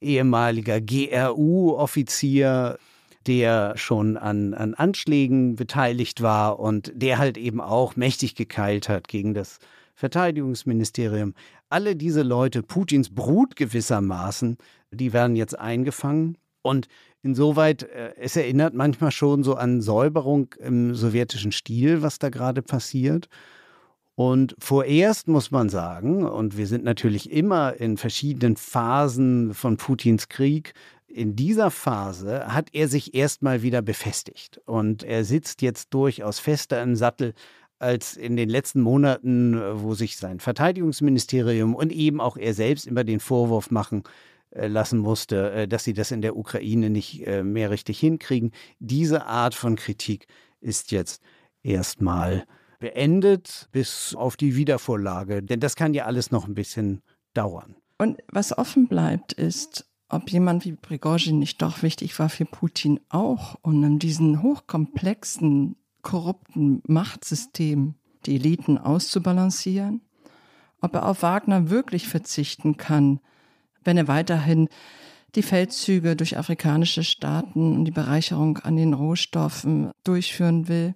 ehemaliger 0.00 0.80
GRU-Offizier 0.80 2.78
der 3.26 3.76
schon 3.76 4.16
an, 4.16 4.54
an 4.54 4.74
Anschlägen 4.74 5.56
beteiligt 5.56 6.22
war 6.22 6.58
und 6.58 6.92
der 6.94 7.18
halt 7.18 7.36
eben 7.38 7.60
auch 7.60 7.96
mächtig 7.96 8.34
gekeilt 8.34 8.88
hat 8.88 9.08
gegen 9.08 9.34
das 9.34 9.58
Verteidigungsministerium. 9.94 11.34
Alle 11.68 11.96
diese 11.96 12.22
Leute, 12.22 12.62
Putins 12.62 13.14
Brut 13.14 13.56
gewissermaßen, 13.56 14.58
die 14.90 15.12
werden 15.12 15.36
jetzt 15.36 15.58
eingefangen. 15.58 16.38
Und 16.62 16.88
insoweit, 17.22 17.84
äh, 17.84 18.14
es 18.18 18.36
erinnert 18.36 18.74
manchmal 18.74 19.10
schon 19.10 19.42
so 19.42 19.54
an 19.54 19.80
Säuberung 19.80 20.54
im 20.58 20.94
sowjetischen 20.94 21.52
Stil, 21.52 22.02
was 22.02 22.18
da 22.18 22.28
gerade 22.28 22.62
passiert. 22.62 23.28
Und 24.16 24.56
vorerst 24.58 25.28
muss 25.28 25.50
man 25.50 25.68
sagen, 25.68 26.24
und 26.24 26.56
wir 26.56 26.66
sind 26.66 26.84
natürlich 26.84 27.30
immer 27.30 27.74
in 27.78 27.98
verschiedenen 27.98 28.56
Phasen 28.56 29.52
von 29.52 29.76
Putins 29.76 30.28
Krieg, 30.28 30.72
in 31.16 31.34
dieser 31.34 31.70
Phase 31.70 32.46
hat 32.48 32.68
er 32.72 32.88
sich 32.88 33.14
erstmal 33.14 33.62
wieder 33.62 33.80
befestigt 33.80 34.60
und 34.66 35.02
er 35.02 35.24
sitzt 35.24 35.62
jetzt 35.62 35.94
durchaus 35.94 36.38
fester 36.38 36.82
im 36.82 36.94
Sattel 36.94 37.32
als 37.78 38.16
in 38.16 38.36
den 38.36 38.48
letzten 38.48 38.82
Monaten, 38.82 39.58
wo 39.82 39.94
sich 39.94 40.18
sein 40.18 40.40
Verteidigungsministerium 40.40 41.74
und 41.74 41.90
eben 41.90 42.20
auch 42.20 42.36
er 42.36 42.52
selbst 42.52 42.86
immer 42.86 43.02
den 43.02 43.20
Vorwurf 43.20 43.70
machen 43.70 44.02
äh, 44.50 44.66
lassen 44.66 44.98
musste, 44.98 45.52
äh, 45.52 45.68
dass 45.68 45.84
sie 45.84 45.94
das 45.94 46.10
in 46.10 46.20
der 46.20 46.36
Ukraine 46.36 46.90
nicht 46.90 47.26
äh, 47.26 47.42
mehr 47.42 47.70
richtig 47.70 47.98
hinkriegen. 47.98 48.52
Diese 48.78 49.26
Art 49.26 49.54
von 49.54 49.76
Kritik 49.76 50.26
ist 50.60 50.92
jetzt 50.92 51.22
erstmal 51.62 52.44
beendet 52.78 53.68
bis 53.72 54.14
auf 54.14 54.36
die 54.36 54.54
Wiedervorlage, 54.54 55.42
denn 55.42 55.60
das 55.60 55.76
kann 55.76 55.94
ja 55.94 56.04
alles 56.04 56.30
noch 56.30 56.46
ein 56.46 56.54
bisschen 56.54 57.00
dauern. 57.32 57.74
Und 57.98 58.18
was 58.28 58.56
offen 58.56 58.86
bleibt, 58.86 59.32
ist, 59.32 59.86
ob 60.08 60.30
jemand 60.30 60.64
wie 60.64 60.72
Prigozhin 60.72 61.38
nicht 61.38 61.60
doch 61.62 61.82
wichtig 61.82 62.18
war 62.18 62.28
für 62.28 62.44
Putin 62.44 63.00
auch 63.08 63.56
und 63.62 63.82
in 63.82 63.98
diesen 63.98 64.42
hochkomplexen, 64.42 65.76
korrupten 66.02 66.82
Machtsystem 66.86 67.94
die 68.24 68.36
Eliten 68.36 68.78
auszubalancieren, 68.78 70.00
ob 70.80 70.94
er 70.94 71.06
auf 71.06 71.22
Wagner 71.22 71.70
wirklich 71.70 72.06
verzichten 72.06 72.76
kann, 72.76 73.20
wenn 73.82 73.96
er 73.96 74.08
weiterhin 74.08 74.68
die 75.34 75.42
Feldzüge 75.42 76.16
durch 76.16 76.38
afrikanische 76.38 77.04
Staaten 77.04 77.74
und 77.74 77.84
die 77.84 77.92
Bereicherung 77.92 78.58
an 78.58 78.76
den 78.76 78.94
Rohstoffen 78.94 79.90
durchführen 80.04 80.68
will. 80.68 80.94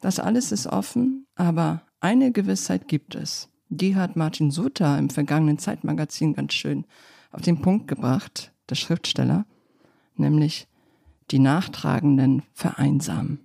Das 0.00 0.18
alles 0.18 0.52
ist 0.52 0.66
offen, 0.66 1.26
aber 1.34 1.82
eine 2.00 2.32
Gewissheit 2.32 2.88
gibt 2.88 3.14
es. 3.14 3.48
Die 3.68 3.96
hat 3.96 4.16
Martin 4.16 4.50
Sutter 4.50 4.98
im 4.98 5.10
vergangenen 5.10 5.58
Zeitmagazin 5.58 6.34
ganz 6.34 6.54
schön 6.54 6.86
auf 7.36 7.42
den 7.42 7.60
Punkt 7.60 7.86
gebracht, 7.86 8.52
der 8.70 8.74
Schriftsteller. 8.76 9.44
nämlich 10.18 10.66
die 11.30 11.38
Nachtragenden 11.38 12.42
vereinsamen. 12.54 13.40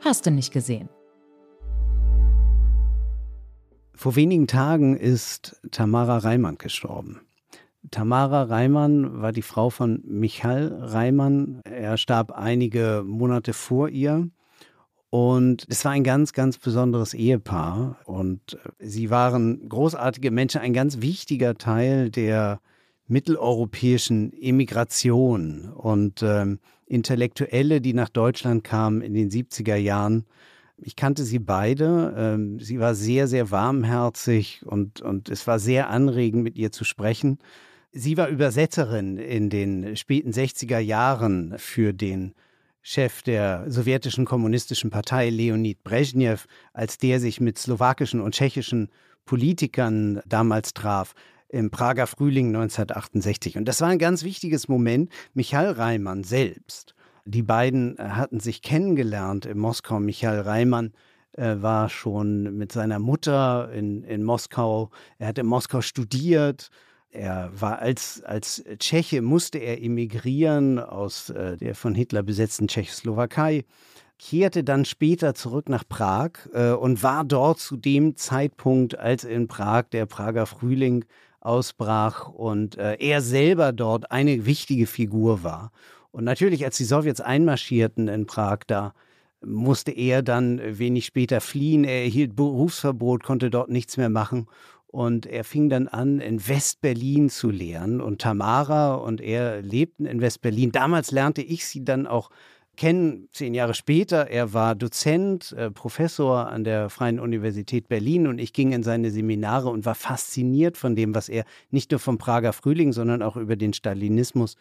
Hast 0.00 0.26
du 0.26 0.32
nicht 0.32 0.52
gesehen? 0.52 0.88
Vor 3.94 4.16
wenigen 4.16 4.48
Tagen 4.48 4.96
ist 4.96 5.60
Tamara 5.70 6.18
Reimann 6.18 6.58
gestorben. 6.58 7.20
Tamara 7.92 8.42
Reimann 8.42 9.22
war 9.22 9.30
die 9.30 9.42
Frau 9.42 9.70
von 9.70 10.02
Michael 10.04 10.74
Reimann. 10.80 11.60
Er 11.64 11.96
starb 11.98 12.32
einige 12.32 13.04
Monate 13.06 13.52
vor 13.52 13.90
ihr. 13.90 14.28
Und 15.10 15.66
es 15.68 15.84
war 15.84 15.92
ein 15.92 16.04
ganz, 16.04 16.32
ganz 16.32 16.56
besonderes 16.58 17.14
Ehepaar. 17.14 17.98
Und 18.04 18.58
sie 18.78 19.10
waren 19.10 19.68
großartige 19.68 20.30
Menschen, 20.30 20.60
ein 20.60 20.72
ganz 20.72 21.00
wichtiger 21.00 21.56
Teil 21.56 22.10
der 22.10 22.60
mitteleuropäischen 23.08 24.32
Emigration 24.40 25.72
und 25.72 26.22
ähm, 26.22 26.60
Intellektuelle, 26.86 27.80
die 27.80 27.92
nach 27.92 28.08
Deutschland 28.08 28.62
kamen 28.62 29.02
in 29.02 29.14
den 29.14 29.30
70er 29.30 29.74
Jahren. 29.74 30.26
Ich 30.78 30.94
kannte 30.94 31.24
sie 31.24 31.40
beide. 31.40 32.14
Ähm, 32.16 32.60
sie 32.60 32.78
war 32.78 32.94
sehr, 32.94 33.26
sehr 33.26 33.50
warmherzig 33.50 34.62
und, 34.64 35.02
und 35.02 35.28
es 35.28 35.46
war 35.48 35.58
sehr 35.58 35.90
anregend, 35.90 36.44
mit 36.44 36.56
ihr 36.56 36.70
zu 36.70 36.84
sprechen. 36.84 37.38
Sie 37.92 38.16
war 38.16 38.28
Übersetzerin 38.28 39.16
in 39.16 39.50
den 39.50 39.96
späten 39.96 40.30
60er 40.30 40.78
Jahren 40.78 41.54
für 41.58 41.92
den 41.92 42.32
Chef 42.82 43.22
der 43.22 43.64
sowjetischen 43.70 44.24
kommunistischen 44.24 44.90
Partei 44.90 45.28
Leonid 45.28 45.84
Brezhnev, 45.84 46.46
als 46.72 46.98
der 46.98 47.20
sich 47.20 47.40
mit 47.40 47.58
slowakischen 47.58 48.20
und 48.20 48.34
tschechischen 48.34 48.88
Politikern 49.26 50.20
damals 50.26 50.72
traf 50.72 51.14
im 51.48 51.70
Prager 51.70 52.06
Frühling 52.06 52.48
1968. 52.48 53.58
Und 53.58 53.66
das 53.66 53.80
war 53.80 53.88
ein 53.88 53.98
ganz 53.98 54.22
wichtiges 54.24 54.68
Moment. 54.68 55.10
Michael 55.34 55.72
Reimann 55.72 56.24
selbst, 56.24 56.94
die 57.24 57.42
beiden 57.42 57.96
hatten 57.98 58.40
sich 58.40 58.62
kennengelernt 58.62 59.46
in 59.46 59.58
Moskau. 59.58 60.00
Michael 60.00 60.40
Reimann 60.40 60.92
äh, 61.32 61.56
war 61.60 61.88
schon 61.88 62.56
mit 62.56 62.72
seiner 62.72 62.98
Mutter 62.98 63.70
in, 63.72 64.04
in 64.04 64.24
Moskau. 64.24 64.90
Er 65.18 65.28
hat 65.28 65.38
in 65.38 65.46
Moskau 65.46 65.80
studiert 65.80 66.70
er 67.10 67.50
war 67.54 67.80
als, 67.80 68.22
als 68.24 68.64
Tscheche, 68.78 69.20
musste 69.20 69.58
er 69.58 69.82
emigrieren 69.82 70.78
aus 70.78 71.30
äh, 71.30 71.56
der 71.56 71.74
von 71.74 71.94
Hitler 71.94 72.22
besetzten 72.22 72.68
Tschechoslowakei, 72.68 73.64
kehrte 74.18 74.62
dann 74.62 74.84
später 74.84 75.34
zurück 75.34 75.68
nach 75.68 75.84
Prag 75.88 76.32
äh, 76.52 76.70
und 76.70 77.02
war 77.02 77.24
dort 77.24 77.58
zu 77.58 77.76
dem 77.76 78.16
Zeitpunkt, 78.16 78.98
als 78.98 79.24
in 79.24 79.48
Prag 79.48 79.84
der 79.92 80.06
Prager 80.06 80.46
Frühling 80.46 81.04
ausbrach 81.40 82.28
und 82.28 82.76
äh, 82.76 82.96
er 82.96 83.22
selber 83.22 83.72
dort 83.72 84.10
eine 84.10 84.46
wichtige 84.46 84.86
Figur 84.86 85.42
war. 85.42 85.72
Und 86.12 86.24
natürlich, 86.24 86.64
als 86.64 86.76
die 86.76 86.84
Sowjets 86.84 87.20
einmarschierten 87.20 88.08
in 88.08 88.26
Prag, 88.26 88.58
da 88.66 88.94
musste 89.42 89.90
er 89.90 90.22
dann 90.22 90.60
wenig 90.78 91.06
später 91.06 91.40
fliehen. 91.40 91.84
Er 91.84 92.02
erhielt 92.02 92.36
Berufsverbot, 92.36 93.22
konnte 93.22 93.50
dort 93.50 93.70
nichts 93.70 93.96
mehr 93.96 94.10
machen. 94.10 94.48
Und 94.90 95.26
er 95.26 95.44
fing 95.44 95.68
dann 95.68 95.86
an, 95.86 96.20
in 96.20 96.48
West-Berlin 96.48 97.30
zu 97.30 97.50
lehren. 97.50 98.00
Und 98.00 98.20
Tamara 98.20 98.94
und 98.94 99.20
er 99.20 99.62
lebten 99.62 100.04
in 100.04 100.20
West-Berlin. 100.20 100.72
Damals 100.72 101.12
lernte 101.12 101.42
ich 101.42 101.64
sie 101.64 101.84
dann 101.84 102.08
auch 102.08 102.30
kennen, 102.76 103.28
zehn 103.32 103.52
Jahre 103.54 103.74
später. 103.74 104.28
Er 104.28 104.52
war 104.52 104.74
Dozent, 104.74 105.52
äh, 105.52 105.70
Professor 105.70 106.48
an 106.48 106.64
der 106.64 106.88
Freien 106.88 107.20
Universität 107.20 107.88
Berlin 107.88 108.26
und 108.26 108.38
ich 108.38 108.52
ging 108.52 108.72
in 108.72 108.82
seine 108.82 109.10
Seminare 109.10 109.68
und 109.68 109.84
war 109.84 109.94
fasziniert 109.94 110.76
von 110.76 110.96
dem, 110.96 111.14
was 111.14 111.28
er 111.28 111.44
nicht 111.70 111.90
nur 111.90 112.00
vom 112.00 112.18
Prager 112.18 112.52
Frühling, 112.52 112.92
sondern 112.92 113.22
auch 113.22 113.36
über 113.36 113.56
den 113.56 113.74
Stalinismus 113.74 114.56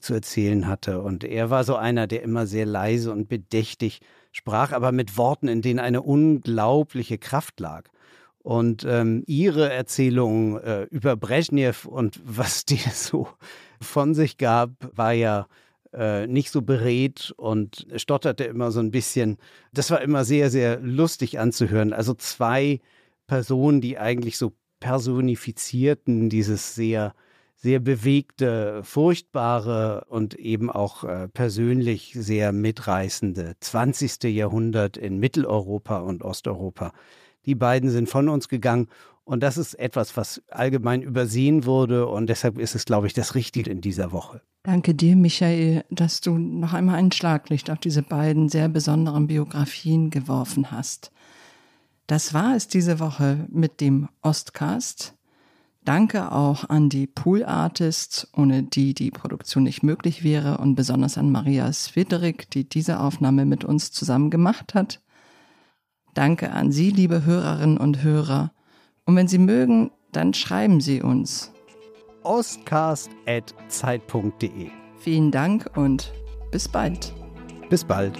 zu 0.00 0.14
erzählen 0.14 0.66
hatte. 0.66 1.02
Und 1.02 1.24
er 1.24 1.50
war 1.50 1.62
so 1.62 1.76
einer, 1.76 2.06
der 2.06 2.22
immer 2.22 2.46
sehr 2.46 2.66
leise 2.66 3.12
und 3.12 3.28
bedächtig 3.28 4.00
sprach, 4.32 4.72
aber 4.72 4.90
mit 4.90 5.16
Worten, 5.16 5.48
in 5.48 5.62
denen 5.62 5.78
eine 5.78 6.02
unglaubliche 6.02 7.18
Kraft 7.18 7.60
lag. 7.60 7.90
Und 8.48 8.86
ähm, 8.88 9.24
ihre 9.26 9.70
Erzählung 9.70 10.58
äh, 10.60 10.84
über 10.84 11.16
Brezhnev 11.16 11.84
und 11.84 12.18
was 12.24 12.64
die 12.64 12.80
so 12.94 13.28
von 13.78 14.14
sich 14.14 14.38
gab, 14.38 14.70
war 14.96 15.12
ja 15.12 15.48
äh, 15.92 16.26
nicht 16.26 16.50
so 16.50 16.62
beredt 16.62 17.34
und 17.36 17.86
stotterte 17.96 18.44
immer 18.44 18.70
so 18.70 18.80
ein 18.80 18.90
bisschen. 18.90 19.36
Das 19.74 19.90
war 19.90 20.00
immer 20.00 20.24
sehr, 20.24 20.48
sehr 20.48 20.80
lustig 20.80 21.38
anzuhören. 21.38 21.92
Also 21.92 22.14
zwei 22.14 22.80
Personen, 23.26 23.82
die 23.82 23.98
eigentlich 23.98 24.38
so 24.38 24.54
personifizierten 24.80 26.30
dieses 26.30 26.74
sehr, 26.74 27.14
sehr 27.54 27.80
bewegte, 27.80 28.82
furchtbare 28.82 30.06
und 30.08 30.36
eben 30.36 30.70
auch 30.70 31.04
äh, 31.04 31.28
persönlich 31.28 32.14
sehr 32.14 32.52
mitreißende 32.52 33.56
20. 33.60 34.22
Jahrhundert 34.34 34.96
in 34.96 35.18
Mitteleuropa 35.18 35.98
und 35.98 36.22
Osteuropa. 36.22 36.94
Die 37.48 37.54
beiden 37.54 37.88
sind 37.88 38.10
von 38.10 38.28
uns 38.28 38.50
gegangen. 38.50 38.88
Und 39.24 39.42
das 39.42 39.56
ist 39.56 39.72
etwas, 39.72 40.18
was 40.18 40.42
allgemein 40.50 41.00
übersehen 41.00 41.64
wurde. 41.64 42.06
Und 42.06 42.26
deshalb 42.26 42.58
ist 42.58 42.74
es, 42.74 42.84
glaube 42.84 43.06
ich, 43.06 43.14
das 43.14 43.34
Richtige 43.34 43.70
in 43.70 43.80
dieser 43.80 44.12
Woche. 44.12 44.42
Danke 44.64 44.94
dir, 44.94 45.16
Michael, 45.16 45.82
dass 45.88 46.20
du 46.20 46.36
noch 46.36 46.74
einmal 46.74 46.96
ein 46.96 47.10
Schlaglicht 47.10 47.70
auf 47.70 47.78
diese 47.78 48.02
beiden 48.02 48.50
sehr 48.50 48.68
besonderen 48.68 49.28
Biografien 49.28 50.10
geworfen 50.10 50.70
hast. 50.70 51.10
Das 52.06 52.34
war 52.34 52.54
es 52.54 52.68
diese 52.68 53.00
Woche 53.00 53.46
mit 53.50 53.80
dem 53.80 54.10
Ostcast. 54.20 55.14
Danke 55.86 56.32
auch 56.32 56.68
an 56.68 56.90
die 56.90 57.06
Pool 57.06 57.46
Artists, 57.46 58.28
ohne 58.36 58.62
die 58.62 58.92
die 58.92 59.10
Produktion 59.10 59.62
nicht 59.62 59.82
möglich 59.82 60.22
wäre 60.22 60.58
und 60.58 60.74
besonders 60.74 61.16
an 61.16 61.32
Maria 61.32 61.72
Svederik, 61.72 62.50
die 62.50 62.68
diese 62.68 63.00
Aufnahme 63.00 63.46
mit 63.46 63.64
uns 63.64 63.90
zusammen 63.90 64.28
gemacht 64.28 64.74
hat. 64.74 65.00
Danke 66.18 66.50
an 66.50 66.72
Sie, 66.72 66.90
liebe 66.90 67.24
Hörerinnen 67.24 67.78
und 67.78 68.02
Hörer. 68.02 68.50
Und 69.04 69.14
wenn 69.14 69.28
Sie 69.28 69.38
mögen, 69.38 69.92
dann 70.10 70.34
schreiben 70.34 70.80
Sie 70.80 71.00
uns. 71.00 71.52
ostcast.zeit.de 72.24 74.70
Vielen 74.98 75.30
Dank 75.30 75.70
und 75.76 76.12
bis 76.50 76.66
bald. 76.66 77.14
Bis 77.70 77.84
bald. 77.84 78.18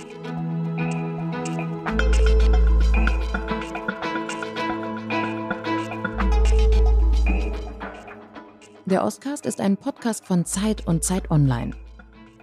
Der 8.86 9.02
Ostcast 9.02 9.44
ist 9.44 9.60
ein 9.60 9.76
Podcast 9.76 10.24
von 10.24 10.44
Zeit 10.44 10.86
und 10.86 11.02
Zeit 11.02 11.32
Online. 11.32 11.72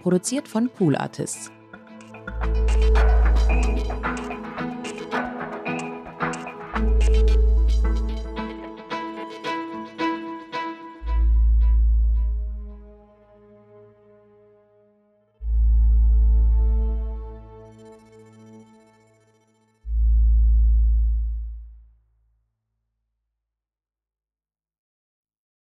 Produziert 0.02 0.48
von 0.48 0.68
Pool 0.68 0.96
Artists. 0.96 1.50